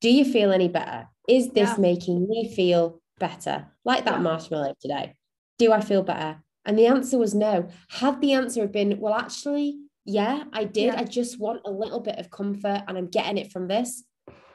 do 0.00 0.10
you 0.10 0.24
feel 0.24 0.50
any 0.50 0.68
better? 0.68 1.08
Is 1.28 1.50
this 1.50 1.70
yeah. 1.70 1.76
making 1.78 2.26
me 2.26 2.52
feel 2.56 3.02
better? 3.18 3.66
Like 3.84 4.06
that 4.06 4.14
yeah. 4.14 4.20
marshmallow 4.20 4.74
today. 4.80 5.14
Do 5.58 5.72
I 5.72 5.80
feel 5.80 6.02
better? 6.02 6.42
And 6.64 6.78
the 6.78 6.86
answer 6.86 7.18
was 7.18 7.34
no. 7.34 7.68
Had 7.90 8.20
the 8.20 8.32
answer 8.32 8.66
been, 8.66 8.98
well, 8.98 9.14
actually, 9.14 9.78
yeah, 10.04 10.44
I 10.52 10.64
did. 10.64 10.86
Yeah. 10.86 11.00
I 11.00 11.04
just 11.04 11.38
want 11.38 11.60
a 11.64 11.70
little 11.70 12.00
bit 12.00 12.18
of 12.18 12.30
comfort 12.30 12.82
and 12.88 12.96
I'm 12.96 13.08
getting 13.08 13.38
it 13.38 13.52
from 13.52 13.68
this, 13.68 14.02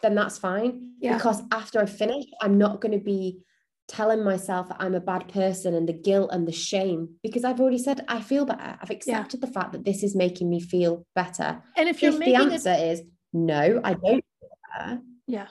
then 0.01 0.15
that's 0.15 0.37
fine. 0.37 0.93
Because 1.01 1.43
after 1.51 1.79
I 1.79 1.85
finish, 1.85 2.25
I'm 2.41 2.57
not 2.57 2.81
going 2.81 2.97
to 2.97 3.03
be 3.03 3.39
telling 3.87 4.23
myself 4.23 4.67
that 4.69 4.77
I'm 4.79 4.95
a 4.95 4.99
bad 4.99 5.29
person 5.29 5.73
and 5.73 5.87
the 5.87 5.93
guilt 5.93 6.29
and 6.33 6.47
the 6.47 6.51
shame 6.51 7.15
because 7.23 7.43
I've 7.43 7.59
already 7.59 7.77
said 7.77 8.03
I 8.07 8.21
feel 8.21 8.45
better. 8.45 8.77
I've 8.81 8.89
accepted 8.89 9.39
yeah. 9.39 9.47
the 9.47 9.53
fact 9.53 9.71
that 9.71 9.85
this 9.85 10.03
is 10.03 10.15
making 10.15 10.49
me 10.49 10.59
feel 10.59 11.05
better. 11.15 11.63
And 11.75 11.87
if 11.87 12.01
you're 12.01 12.13
if 12.13 12.19
the 12.19 12.35
answer 12.35 12.69
a- 12.69 12.91
is 12.91 13.01
no, 13.33 13.81
I 13.83 13.93
don't 13.93 14.25
feel 14.39 14.49
better, 14.77 15.01
yeah 15.27 15.47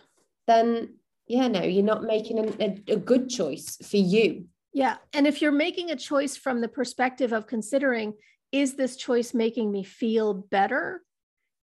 then 0.47 0.95
yeah 1.27 1.47
no 1.47 1.63
you're 1.63 1.85
not 1.85 2.03
making 2.03 2.39
a, 2.39 2.65
a, 2.65 2.95
a 2.95 2.97
good 2.97 3.29
choice 3.29 3.77
for 3.83 3.99
you 3.99 4.47
yeah 4.73 4.97
and 5.13 5.27
if 5.27 5.41
you're 5.41 5.53
making 5.53 5.91
a 5.91 5.97
choice 5.97 6.37
from 6.37 6.61
the 6.61 6.69
perspective 6.69 7.33
of 7.33 7.47
considering 7.47 8.15
is 8.53 8.75
this 8.75 8.97
choice 8.97 9.35
making 9.35 9.71
me 9.71 9.85
feel 9.85 10.35
better 10.35 11.03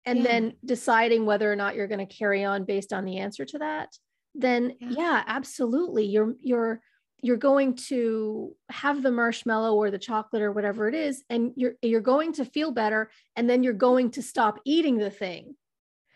and 0.04 0.18
yeah. 0.18 0.24
then 0.24 0.52
deciding 0.64 1.24
whether 1.24 1.50
or 1.50 1.56
not 1.56 1.74
you're 1.74 1.86
going 1.86 2.06
to 2.06 2.14
carry 2.14 2.44
on 2.44 2.64
based 2.64 2.92
on 2.92 3.04
the 3.04 3.18
answer 3.18 3.44
to 3.44 3.58
that 3.58 3.88
then 4.34 4.72
yeah. 4.80 4.88
yeah. 4.90 5.22
absolutely 5.26 6.04
you're 6.04 6.34
you're 6.40 6.80
you're 7.24 7.36
going 7.36 7.76
to 7.76 8.52
have 8.68 9.02
the 9.02 9.12
marshmallow 9.12 9.74
or 9.74 9.90
the 9.90 9.98
chocolate 9.98 10.42
or 10.42 10.52
whatever 10.52 10.88
it 10.88 10.94
is 10.94 11.22
and 11.30 11.52
you're 11.56 11.74
you're 11.82 12.00
going 12.00 12.32
to 12.32 12.44
feel 12.44 12.72
better 12.72 13.10
and 13.36 13.48
then 13.48 13.62
you're 13.62 13.72
going 13.72 14.10
to 14.10 14.22
stop 14.22 14.58
eating 14.64 14.98
the 14.98 15.10
thing 15.10 15.54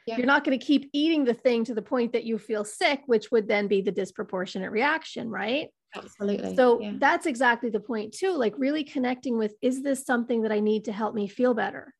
yeah. 0.07 0.19
You're 0.19 0.27
not 0.27 0.45
going 0.45 0.59
to 0.59 0.65
keep 0.65 0.89
eating 0.93 1.25
the 1.25 1.35
thing 1.35 1.65
to 1.65 1.75
the 1.75 1.83
point 1.83 2.13
that 2.13 2.25
you 2.25 2.39
feel 2.39 2.65
sick, 2.65 3.03
which 3.07 3.33
would 3.33 3.49
then 3.49 3.67
be 3.67 3.81
the 3.81 3.91
disproportionate 3.91 4.71
reaction, 4.71 5.29
right? 5.29 5.69
Absolutely. 5.97 6.55
So 6.55 6.81
yeah. 6.81 6.93
that's 6.99 7.27
exactly 7.27 7.71
the 7.71 7.81
point, 7.81 8.13
too. 8.13 8.33
Like 8.33 8.55
really 8.57 8.85
connecting 8.85 9.37
with 9.37 9.55
is 9.61 9.83
this 9.83 10.05
something 10.05 10.43
that 10.43 10.53
I 10.53 10.61
need 10.61 10.85
to 10.85 10.93
help 10.93 11.15
me 11.15 11.27
feel 11.27 11.55
better? 11.55 11.93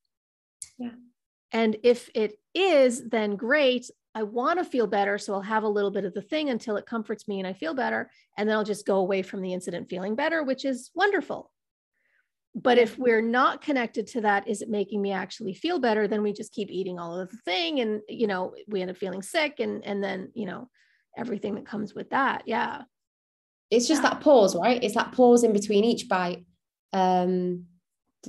Yeah. 0.79 0.91
And 1.51 1.77
if 1.83 2.09
it 2.15 2.39
is, 2.55 3.09
then 3.09 3.35
great. 3.35 3.91
I 4.17 4.23
want 4.23 4.59
to 4.59 4.65
feel 4.65 4.87
better. 4.87 5.19
So 5.19 5.35
I'll 5.35 5.43
have 5.43 5.63
a 5.63 5.69
little 5.69 5.91
bit 5.91 6.07
of 6.07 6.15
the 6.15 6.23
thing 6.23 6.49
until 6.49 6.77
it 6.77 6.87
comforts 6.87 7.29
me 7.29 7.39
and 7.39 7.47
I 7.47 7.53
feel 7.53 7.75
better. 7.75 8.11
And 8.39 8.49
then 8.49 8.57
I'll 8.57 8.65
just 8.65 8.87
go 8.87 8.97
away 8.97 9.23
from 9.23 9.43
the 9.43 9.53
incident 9.53 9.91
feeling 9.91 10.15
better, 10.15 10.43
which 10.43 10.65
is 10.65 10.91
wonderful. 10.95 11.53
But 12.55 12.79
if 12.79 12.99
we're 12.99 13.21
not 13.21 13.61
connected 13.61 14.07
to 14.09 14.23
that, 14.23 14.49
is 14.49 14.63
it 14.63 14.71
making 14.71 15.03
me 15.03 15.13
actually 15.13 15.53
feel 15.53 15.79
better? 15.79 16.09
Then 16.09 16.23
we 16.23 16.33
just 16.33 16.55
keep 16.55 16.71
eating 16.71 16.99
all 16.99 17.21
of 17.21 17.31
the 17.31 17.37
thing, 17.45 17.81
and 17.81 18.01
you 18.09 18.27
know 18.27 18.55
we 18.67 18.81
end 18.81 18.91
up 18.91 18.97
feeling 18.97 19.21
sick, 19.21 19.61
and 19.61 19.85
and 19.85 20.03
then 20.03 20.31
you 20.33 20.47
know, 20.47 20.71
everything 21.17 21.55
that 21.55 21.67
comes 21.67 21.95
with 21.95 22.11
that 22.11 22.43
yeah 22.47 22.83
it's 23.71 23.89
just 23.89 24.03
yeah. 24.03 24.11
that 24.11 24.21
pause 24.21 24.55
right 24.57 24.83
it's 24.85 24.95
that 24.95 25.13
pause 25.13 25.43
in 25.43 25.53
between 25.53 25.85
each 25.85 26.09
bite 26.09 26.45
um 26.93 27.65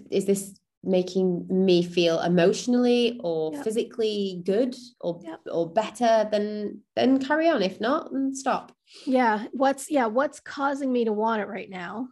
is 0.10 0.26
this 0.26 0.58
making 0.88 1.46
me 1.50 1.84
feel 1.84 2.22
emotionally 2.22 3.20
or 3.24 3.54
yep. 3.54 3.64
physically 3.64 4.42
good 4.46 4.76
or 5.02 5.20
yep. 5.24 5.42
or 5.52 5.70
better 5.70 6.28
then 6.32 6.82
then 6.96 7.20
carry 7.20 7.50
on. 7.50 7.62
If 7.62 7.80
not 7.82 8.12
then 8.12 8.34
stop. 8.34 8.72
Yeah. 9.06 9.46
What's 9.52 9.92
yeah 9.92 10.08
what's 10.08 10.40
causing 10.40 10.92
me 10.92 11.06
to 11.06 11.14
want 11.14 11.42
it 11.42 11.48
right 11.48 11.70
now? 11.70 12.08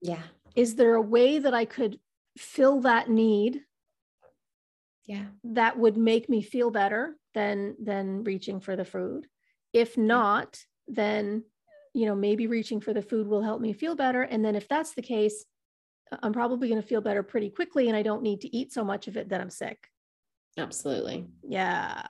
Yeah. 0.00 0.22
Is 0.54 0.76
there 0.76 0.94
a 0.94 1.02
way 1.02 1.38
that 1.38 1.52
i 1.52 1.64
could 1.64 1.98
fill 2.38 2.80
that 2.82 3.10
need 3.10 3.62
yeah. 5.06 5.24
that 5.44 5.78
would 5.78 5.96
make 5.96 6.28
me 6.28 6.42
feel 6.42 6.70
better 6.70 7.16
than 7.34 7.76
than 7.82 8.24
reaching 8.24 8.60
for 8.60 8.76
the 8.76 8.84
food? 8.84 9.26
If 9.72 9.98
not 9.98 10.58
then 10.88 11.42
you 11.92 12.06
know 12.06 12.14
maybe 12.14 12.46
reaching 12.46 12.80
for 12.80 12.94
the 12.94 13.02
food 13.02 13.26
will 13.26 13.42
help 13.42 13.60
me 13.60 13.72
feel 13.72 13.96
better. 13.96 14.22
And 14.22 14.44
then 14.44 14.54
if 14.54 14.68
that's 14.68 14.94
the 14.94 15.02
case 15.02 15.44
I'm 16.22 16.32
probably 16.32 16.68
going 16.68 16.80
to 16.80 16.86
feel 16.86 17.00
better 17.00 17.22
pretty 17.22 17.50
quickly 17.50 17.88
and 17.88 17.96
I 17.96 18.02
don't 18.02 18.22
need 18.22 18.42
to 18.42 18.56
eat 18.56 18.72
so 18.72 18.84
much 18.84 19.08
of 19.08 19.16
it 19.16 19.28
that 19.30 19.40
I'm 19.40 19.50
sick. 19.50 19.88
Absolutely. 20.58 21.26
Yeah. 21.42 22.02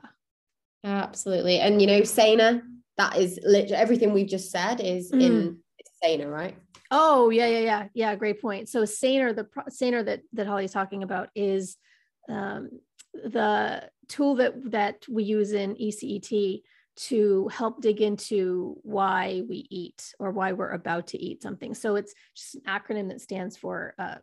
Absolutely. 0.85 1.59
And 1.59 1.81
you 1.81 1.87
know, 1.87 2.05
saner, 2.05 2.63
that 2.99 3.17
is 3.17 3.39
literally 3.43 3.75
everything 3.75 4.13
we've 4.13 4.29
just 4.29 4.51
said 4.51 4.81
is 4.81 5.11
mm. 5.11 5.23
in 5.23 5.59
saner, 6.03 6.31
right? 6.31 6.57
Oh, 6.91 7.31
yeah, 7.31 7.47
yeah, 7.47 7.59
yeah. 7.59 7.89
Yeah, 7.95 8.15
great 8.15 8.41
point. 8.41 8.69
So 8.69 8.85
Saner, 8.85 9.33
the 9.33 9.49
Saner 9.69 10.03
that 10.05 10.21
that 10.35 10.47
Hollie's 10.47 10.73
talking 10.73 11.03
about 11.03 11.31
is 11.35 11.77
um, 12.29 12.71
the 13.13 13.91
tool 14.09 14.37
that 14.37 14.55
that 14.71 15.05
we 15.09 15.25
use 15.25 15.53
in 15.53 15.75
ECET 15.75 16.63
to 16.97 17.49
help 17.49 17.83
dig 17.83 18.01
into 18.01 18.77
why 18.83 19.43
we 19.49 19.67
eat 19.71 20.15
or 20.19 20.31
why 20.31 20.53
we're 20.53 20.71
about 20.71 21.09
to 21.09 21.23
eat 21.23 21.43
something. 21.43 21.75
So 21.75 21.97
it's 21.97 22.15
just 22.35 22.55
an 22.57 22.63
acronym 22.67 23.09
that 23.09 23.21
stands 23.21 23.57
for 23.57 23.95
uh, 23.99 24.17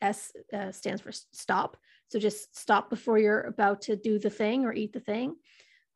S 0.00 0.32
uh, 0.52 0.72
stands 0.72 1.00
for 1.00 1.12
stop. 1.12 1.76
So 2.08 2.18
just 2.18 2.56
stop 2.56 2.90
before 2.90 3.18
you're 3.18 3.42
about 3.42 3.82
to 3.82 3.96
do 3.96 4.18
the 4.18 4.30
thing 4.30 4.64
or 4.64 4.72
eat 4.72 4.92
the 4.92 5.00
thing, 5.00 5.36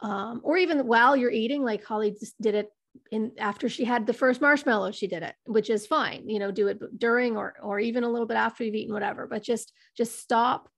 um, 0.00 0.40
or 0.44 0.56
even 0.56 0.86
while 0.86 1.16
you're 1.16 1.30
eating. 1.30 1.64
Like 1.64 1.84
Hollie 1.84 2.12
just 2.12 2.40
did 2.40 2.54
it 2.54 2.70
in 3.10 3.32
after 3.38 3.68
she 3.68 3.84
had 3.84 4.06
the 4.06 4.12
first 4.12 4.40
marshmallow, 4.40 4.92
she 4.92 5.06
did 5.06 5.22
it, 5.22 5.34
which 5.46 5.70
is 5.70 5.86
fine. 5.86 6.28
You 6.28 6.38
know, 6.38 6.50
do 6.50 6.68
it 6.68 6.98
during 6.98 7.36
or 7.36 7.54
or 7.62 7.80
even 7.80 8.04
a 8.04 8.10
little 8.10 8.26
bit 8.26 8.36
after 8.36 8.64
you've 8.64 8.74
eaten, 8.74 8.94
whatever. 8.94 9.26
But 9.26 9.42
just 9.42 9.72
just 9.96 10.18
stop 10.18 10.68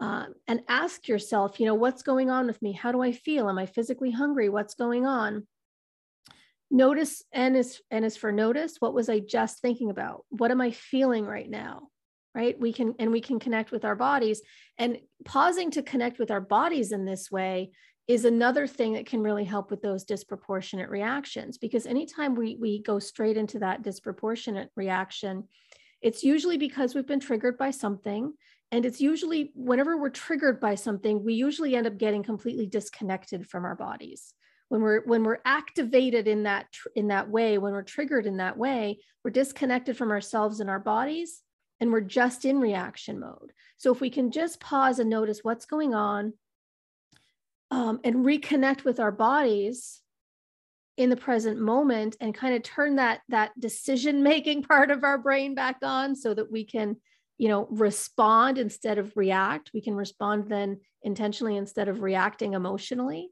um, 0.00 0.34
and 0.46 0.60
ask 0.68 1.08
yourself, 1.08 1.58
you 1.58 1.66
know, 1.66 1.74
what's 1.74 2.02
going 2.02 2.30
on 2.30 2.46
with 2.46 2.60
me? 2.60 2.72
How 2.72 2.92
do 2.92 3.02
I 3.02 3.12
feel? 3.12 3.48
Am 3.48 3.58
I 3.58 3.66
physically 3.66 4.10
hungry? 4.10 4.48
What's 4.48 4.74
going 4.74 5.06
on? 5.06 5.46
Notice 6.70 7.22
and 7.32 7.56
is 7.56 7.80
and 7.90 8.04
is 8.04 8.16
for 8.16 8.32
notice. 8.32 8.76
What 8.78 8.94
was 8.94 9.08
I 9.08 9.20
just 9.20 9.60
thinking 9.60 9.90
about? 9.90 10.24
What 10.28 10.50
am 10.50 10.60
I 10.60 10.72
feeling 10.72 11.24
right 11.24 11.48
now? 11.48 11.88
Right? 12.34 12.58
We 12.58 12.72
can 12.72 12.94
and 12.98 13.10
we 13.10 13.20
can 13.20 13.38
connect 13.38 13.70
with 13.70 13.84
our 13.84 13.96
bodies. 13.96 14.42
And 14.76 14.98
pausing 15.24 15.70
to 15.72 15.82
connect 15.82 16.18
with 16.18 16.30
our 16.30 16.40
bodies 16.40 16.92
in 16.92 17.06
this 17.06 17.30
way 17.30 17.70
is 18.06 18.24
another 18.24 18.66
thing 18.66 18.92
that 18.92 19.06
can 19.06 19.20
really 19.20 19.44
help 19.44 19.70
with 19.70 19.80
those 19.80 20.04
disproportionate 20.04 20.90
reactions. 20.90 21.56
Because 21.56 21.86
anytime 21.86 22.34
we 22.34 22.56
we 22.60 22.82
go 22.82 22.98
straight 22.98 23.38
into 23.38 23.60
that 23.60 23.82
disproportionate 23.82 24.70
reaction, 24.76 25.44
it's 26.02 26.22
usually 26.22 26.58
because 26.58 26.94
we've 26.94 27.06
been 27.06 27.20
triggered 27.20 27.56
by 27.56 27.70
something 27.70 28.34
and 28.72 28.84
it's 28.84 29.00
usually 29.00 29.52
whenever 29.54 29.96
we're 29.96 30.10
triggered 30.10 30.60
by 30.60 30.74
something 30.74 31.24
we 31.24 31.34
usually 31.34 31.76
end 31.76 31.86
up 31.86 31.98
getting 31.98 32.22
completely 32.22 32.66
disconnected 32.66 33.48
from 33.48 33.64
our 33.64 33.76
bodies. 33.76 34.34
When 34.68 34.80
we're 34.80 35.04
when 35.04 35.22
we're 35.22 35.38
activated 35.44 36.26
in 36.26 36.42
that 36.44 36.66
in 36.94 37.08
that 37.08 37.30
way 37.30 37.58
when 37.58 37.72
we're 37.72 37.82
triggered 37.82 38.26
in 38.26 38.38
that 38.38 38.56
way 38.56 38.98
we're 39.22 39.30
disconnected 39.30 39.96
from 39.96 40.10
ourselves 40.10 40.60
and 40.60 40.68
our 40.68 40.80
bodies 40.80 41.42
and 41.80 41.92
we're 41.92 42.00
just 42.00 42.44
in 42.44 42.58
reaction 42.58 43.20
mode. 43.20 43.52
So 43.76 43.92
if 43.92 44.00
we 44.00 44.10
can 44.10 44.30
just 44.30 44.60
pause 44.60 44.98
and 44.98 45.10
notice 45.10 45.40
what's 45.42 45.66
going 45.66 45.94
on 45.94 46.32
um, 47.70 48.00
and 48.02 48.24
reconnect 48.24 48.84
with 48.84 48.98
our 48.98 49.12
bodies 49.12 50.00
in 50.96 51.10
the 51.10 51.16
present 51.16 51.60
moment 51.60 52.16
and 52.20 52.34
kind 52.34 52.54
of 52.54 52.62
turn 52.62 52.96
that 52.96 53.20
that 53.28 53.58
decision 53.60 54.22
making 54.22 54.62
part 54.64 54.90
of 54.90 55.04
our 55.04 55.18
brain 55.18 55.54
back 55.54 55.76
on 55.82 56.16
so 56.16 56.34
that 56.34 56.50
we 56.50 56.64
can 56.64 56.96
you 57.38 57.48
know 57.48 57.66
respond 57.70 58.58
instead 58.58 58.98
of 58.98 59.16
react. 59.16 59.70
We 59.74 59.80
can 59.80 59.94
respond 59.94 60.48
then 60.48 60.80
intentionally 61.02 61.56
instead 61.56 61.88
of 61.88 62.02
reacting 62.02 62.54
emotionally. 62.54 63.30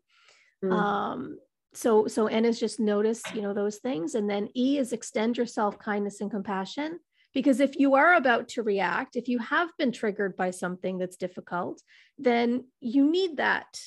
Mm. 0.65 0.73
um 0.73 1.39
so 1.75 2.07
so 2.07 2.27
n 2.27 2.45
is 2.45 2.61
just 2.61 2.79
notice 2.81 3.23
you 3.35 3.43
know 3.43 3.55
those 3.55 3.79
things. 3.79 4.15
And 4.15 4.29
then 4.29 4.49
e 4.55 4.79
is 4.79 4.93
extend 4.93 5.37
yourself 5.37 5.79
kindness 5.79 6.21
and 6.21 6.31
compassion. 6.31 7.01
Because 7.33 7.59
if 7.59 7.77
you 7.77 7.95
are 7.97 8.15
about 8.15 8.49
to 8.51 8.63
react 8.63 9.17
if 9.17 9.27
you 9.27 9.41
have 9.41 9.71
been 9.77 9.91
triggered 9.91 10.37
by 10.37 10.51
something 10.53 10.99
that's 10.99 11.17
difficult 11.17 11.83
then 12.17 12.65
you 12.79 13.11
need 13.11 13.39
that 13.39 13.81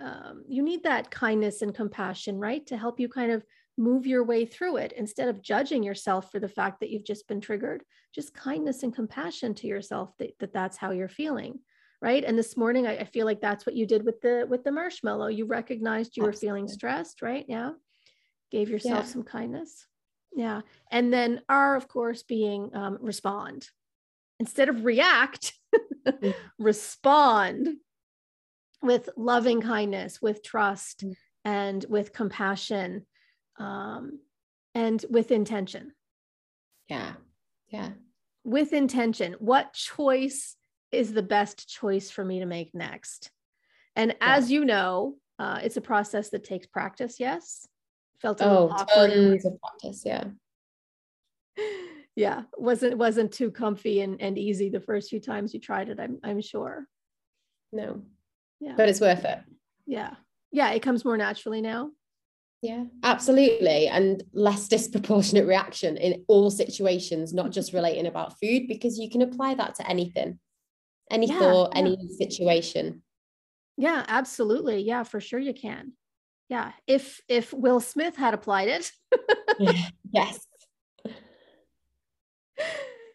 um, 0.00 0.44
you 0.48 0.62
need 0.62 0.84
that 0.84 1.10
kindness 1.10 1.60
and 1.60 1.74
compassion 1.74 2.38
right 2.38 2.66
to 2.66 2.76
help 2.78 2.98
you 2.98 3.08
kind 3.08 3.32
of 3.32 3.44
move 3.78 4.06
your 4.06 4.24
way 4.24 4.44
through 4.44 4.76
it. 4.76 4.92
Instead 4.92 5.28
of 5.28 5.42
judging 5.42 5.82
yourself 5.82 6.30
for 6.30 6.40
the 6.40 6.48
fact 6.48 6.80
that 6.80 6.90
you've 6.90 7.04
just 7.04 7.28
been 7.28 7.40
triggered 7.40 7.84
just 8.14 8.34
kindness 8.34 8.82
and 8.82 8.94
compassion 8.94 9.54
to 9.54 9.66
yourself 9.66 10.12
that, 10.18 10.32
that 10.40 10.52
that's 10.52 10.76
how 10.76 10.90
you're 10.90 11.08
feeling 11.08 11.58
right? 12.00 12.24
And 12.24 12.38
this 12.38 12.56
morning 12.56 12.86
I, 12.86 12.98
I 12.98 13.04
feel 13.04 13.26
like 13.26 13.40
that's 13.40 13.66
what 13.66 13.74
you 13.74 13.86
did 13.86 14.04
with 14.04 14.20
the 14.20 14.46
with 14.48 14.64
the 14.64 14.72
marshmallow. 14.72 15.28
You 15.28 15.46
recognized 15.46 16.16
you 16.16 16.22
Absolutely. 16.22 16.48
were 16.48 16.54
feeling 16.54 16.68
stressed 16.68 17.22
right? 17.22 17.44
Yeah. 17.48 17.72
Gave 18.50 18.70
yourself 18.70 19.04
yeah. 19.04 19.12
some 19.12 19.22
kindness. 19.22 19.86
Yeah. 20.34 20.62
And 20.90 21.12
then 21.12 21.40
r 21.48 21.76
of 21.76 21.88
course 21.88 22.22
being 22.22 22.70
um, 22.74 22.98
respond. 23.00 23.68
Instead 24.40 24.68
of 24.68 24.84
react 24.84 25.54
respond 26.58 27.68
with 28.80 29.08
loving 29.16 29.60
kindness 29.60 30.22
with 30.22 30.44
trust 30.44 31.04
mm. 31.04 31.14
and 31.44 31.84
with 31.88 32.12
compassion 32.12 33.06
um, 33.58 34.20
and 34.74 35.04
with 35.10 35.30
intention. 35.30 35.92
Yeah. 36.88 37.14
Yeah. 37.68 37.90
With 38.44 38.72
intention. 38.72 39.36
What 39.38 39.74
choice 39.74 40.56
is 40.90 41.12
the 41.12 41.22
best 41.22 41.68
choice 41.68 42.10
for 42.10 42.24
me 42.24 42.40
to 42.40 42.46
make 42.46 42.74
next? 42.74 43.30
And 43.96 44.14
yeah. 44.20 44.36
as 44.36 44.50
you 44.50 44.64
know, 44.64 45.16
uh, 45.38 45.60
it's 45.62 45.76
a 45.76 45.82
process 45.82 46.30
that 46.30 46.44
takes 46.44 46.66
practice. 46.66 47.16
Yes. 47.18 47.66
Felt 48.20 48.40
a 48.40 48.48
oh, 48.48 48.86
tons 48.94 49.44
of 49.44 49.58
practice. 49.60 50.02
Yeah. 50.04 50.24
yeah. 52.16 52.42
Wasn't 52.56 52.96
wasn't 52.96 53.32
too 53.32 53.50
comfy 53.50 54.00
and, 54.00 54.20
and 54.20 54.38
easy 54.38 54.70
the 54.70 54.80
first 54.80 55.10
few 55.10 55.20
times 55.20 55.54
you 55.54 55.60
tried 55.60 55.88
it. 55.88 56.00
I'm 56.00 56.18
I'm 56.24 56.40
sure. 56.40 56.86
No. 57.72 58.02
Yeah. 58.60 58.74
But 58.76 58.88
it's 58.88 59.00
worth 59.00 59.24
it. 59.24 59.40
Yeah. 59.86 60.14
Yeah. 60.50 60.70
It 60.70 60.82
comes 60.82 61.04
more 61.04 61.16
naturally 61.16 61.60
now. 61.60 61.90
Yeah, 62.60 62.84
absolutely. 63.04 63.86
And 63.86 64.22
less 64.32 64.66
disproportionate 64.66 65.46
reaction 65.46 65.96
in 65.96 66.24
all 66.26 66.50
situations, 66.50 67.32
not 67.32 67.50
just 67.50 67.72
relating 67.72 68.06
about 68.06 68.38
food, 68.40 68.66
because 68.66 68.98
you 68.98 69.08
can 69.08 69.22
apply 69.22 69.54
that 69.54 69.76
to 69.76 69.88
anything, 69.88 70.40
any 71.10 71.28
yeah, 71.28 71.38
thought, 71.38 71.72
yeah. 71.74 71.78
any 71.80 72.08
situation. 72.18 73.02
Yeah, 73.76 74.04
absolutely. 74.08 74.82
Yeah, 74.82 75.04
for 75.04 75.20
sure 75.20 75.38
you 75.38 75.54
can. 75.54 75.92
Yeah. 76.48 76.72
If 76.86 77.20
if 77.28 77.52
Will 77.52 77.80
Smith 77.80 78.16
had 78.16 78.34
applied 78.34 78.68
it. 78.68 78.92
yes. 80.12 80.46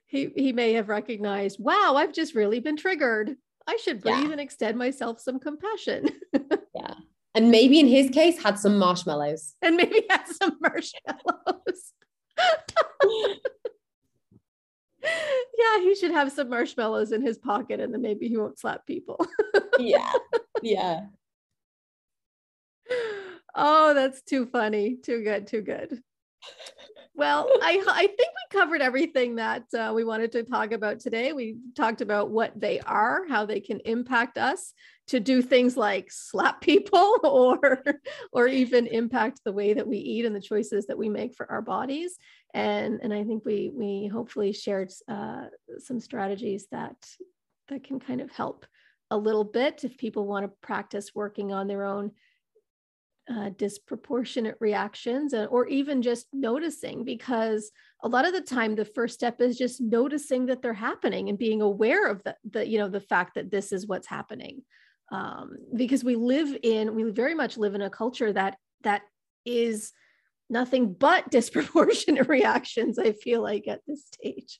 He 0.05 0.29
he 0.35 0.53
may 0.53 0.73
have 0.73 0.89
recognized, 0.89 1.57
wow, 1.59 1.95
I've 1.97 2.13
just 2.13 2.35
really 2.35 2.59
been 2.59 2.77
triggered. 2.77 3.35
I 3.65 3.77
should 3.77 3.99
breathe 3.99 4.31
and 4.31 4.39
extend 4.39 4.77
myself 4.77 5.19
some 5.19 5.39
compassion. 5.39 6.07
yeah 6.75 6.93
and 7.35 7.51
maybe 7.51 7.79
in 7.79 7.87
his 7.87 8.09
case 8.09 8.41
had 8.41 8.59
some 8.59 8.77
marshmallows. 8.77 9.55
And 9.61 9.75
maybe 9.75 10.05
had 10.09 10.27
some 10.27 10.57
marshmallows. 10.61 11.93
Yeah 15.05 15.81
he 15.81 15.95
should 15.95 16.11
have 16.11 16.31
some 16.31 16.49
marshmallows 16.49 17.11
in 17.11 17.21
his 17.21 17.37
pocket 17.37 17.81
and 17.81 17.93
then 17.93 18.01
maybe 18.01 18.29
he 18.29 18.37
won't 18.37 18.57
slap 18.57 18.85
people. 18.85 19.25
Yeah 19.79 20.11
yeah. 20.61 21.07
Oh 23.53 23.93
that's 23.93 24.21
too 24.21 24.45
funny. 24.45 24.95
Too 24.95 25.23
good 25.23 25.47
too 25.47 25.61
good 25.61 26.01
well, 27.15 27.47
I, 27.61 27.83
I 27.87 28.07
think 28.07 28.17
we 28.17 28.59
covered 28.59 28.81
everything 28.81 29.35
that 29.35 29.63
uh, 29.77 29.91
we 29.93 30.03
wanted 30.03 30.31
to 30.33 30.43
talk 30.43 30.71
about 30.71 30.99
today. 30.99 31.31
We 31.31 31.57
talked 31.75 32.01
about 32.01 32.31
what 32.31 32.59
they 32.59 32.79
are, 32.81 33.27
how 33.27 33.45
they 33.45 33.59
can 33.59 33.79
impact 33.85 34.37
us 34.37 34.73
to 35.07 35.19
do 35.19 35.41
things 35.41 35.77
like 35.77 36.09
slap 36.09 36.61
people 36.61 37.19
or 37.23 37.83
or 38.31 38.47
even 38.47 38.87
impact 38.87 39.41
the 39.43 39.51
way 39.51 39.73
that 39.73 39.87
we 39.87 39.97
eat 39.97 40.25
and 40.25 40.35
the 40.35 40.41
choices 40.41 40.87
that 40.87 40.97
we 40.97 41.09
make 41.09 41.35
for 41.35 41.49
our 41.51 41.61
bodies. 41.61 42.17
And 42.53 42.99
and 43.03 43.13
I 43.13 43.23
think 43.23 43.45
we 43.45 43.71
we 43.73 44.07
hopefully 44.07 44.53
shared 44.53 44.91
uh, 45.07 45.45
some 45.79 45.99
strategies 45.99 46.67
that 46.71 46.95
that 47.69 47.83
can 47.83 47.99
kind 47.99 48.21
of 48.21 48.31
help 48.31 48.65
a 49.11 49.17
little 49.17 49.43
bit 49.43 49.83
if 49.83 49.97
people 49.97 50.25
want 50.25 50.45
to 50.45 50.51
practice 50.61 51.13
working 51.13 51.51
on 51.51 51.67
their 51.67 51.83
own 51.83 52.11
uh, 53.31 53.49
disproportionate 53.57 54.57
reactions 54.59 55.33
or 55.33 55.67
even 55.67 56.01
just 56.01 56.27
noticing 56.33 57.05
because 57.05 57.71
a 58.03 58.07
lot 58.07 58.25
of 58.25 58.33
the 58.33 58.41
time 58.41 58.75
the 58.75 58.83
first 58.83 59.13
step 59.13 59.39
is 59.39 59.57
just 59.57 59.79
noticing 59.79 60.45
that 60.47 60.61
they're 60.61 60.73
happening 60.73 61.29
and 61.29 61.37
being 61.37 61.61
aware 61.61 62.09
of 62.09 62.21
the, 62.23 62.35
the 62.51 62.67
you 62.67 62.77
know 62.77 62.89
the 62.89 62.99
fact 62.99 63.35
that 63.35 63.49
this 63.49 63.71
is 63.71 63.87
what's 63.87 64.07
happening. 64.07 64.61
Um, 65.11 65.57
because 65.75 66.03
we 66.03 66.15
live 66.15 66.57
in 66.63 66.95
we 66.95 67.03
very 67.11 67.35
much 67.35 67.57
live 67.57 67.75
in 67.75 67.81
a 67.81 67.89
culture 67.89 68.33
that 68.33 68.57
that 68.81 69.03
is 69.45 69.91
nothing 70.49 70.93
but 70.93 71.29
disproportionate 71.31 72.27
reactions 72.27 72.97
i 72.97 73.11
feel 73.11 73.41
like 73.41 73.67
at 73.67 73.81
this 73.85 74.05
stage 74.05 74.59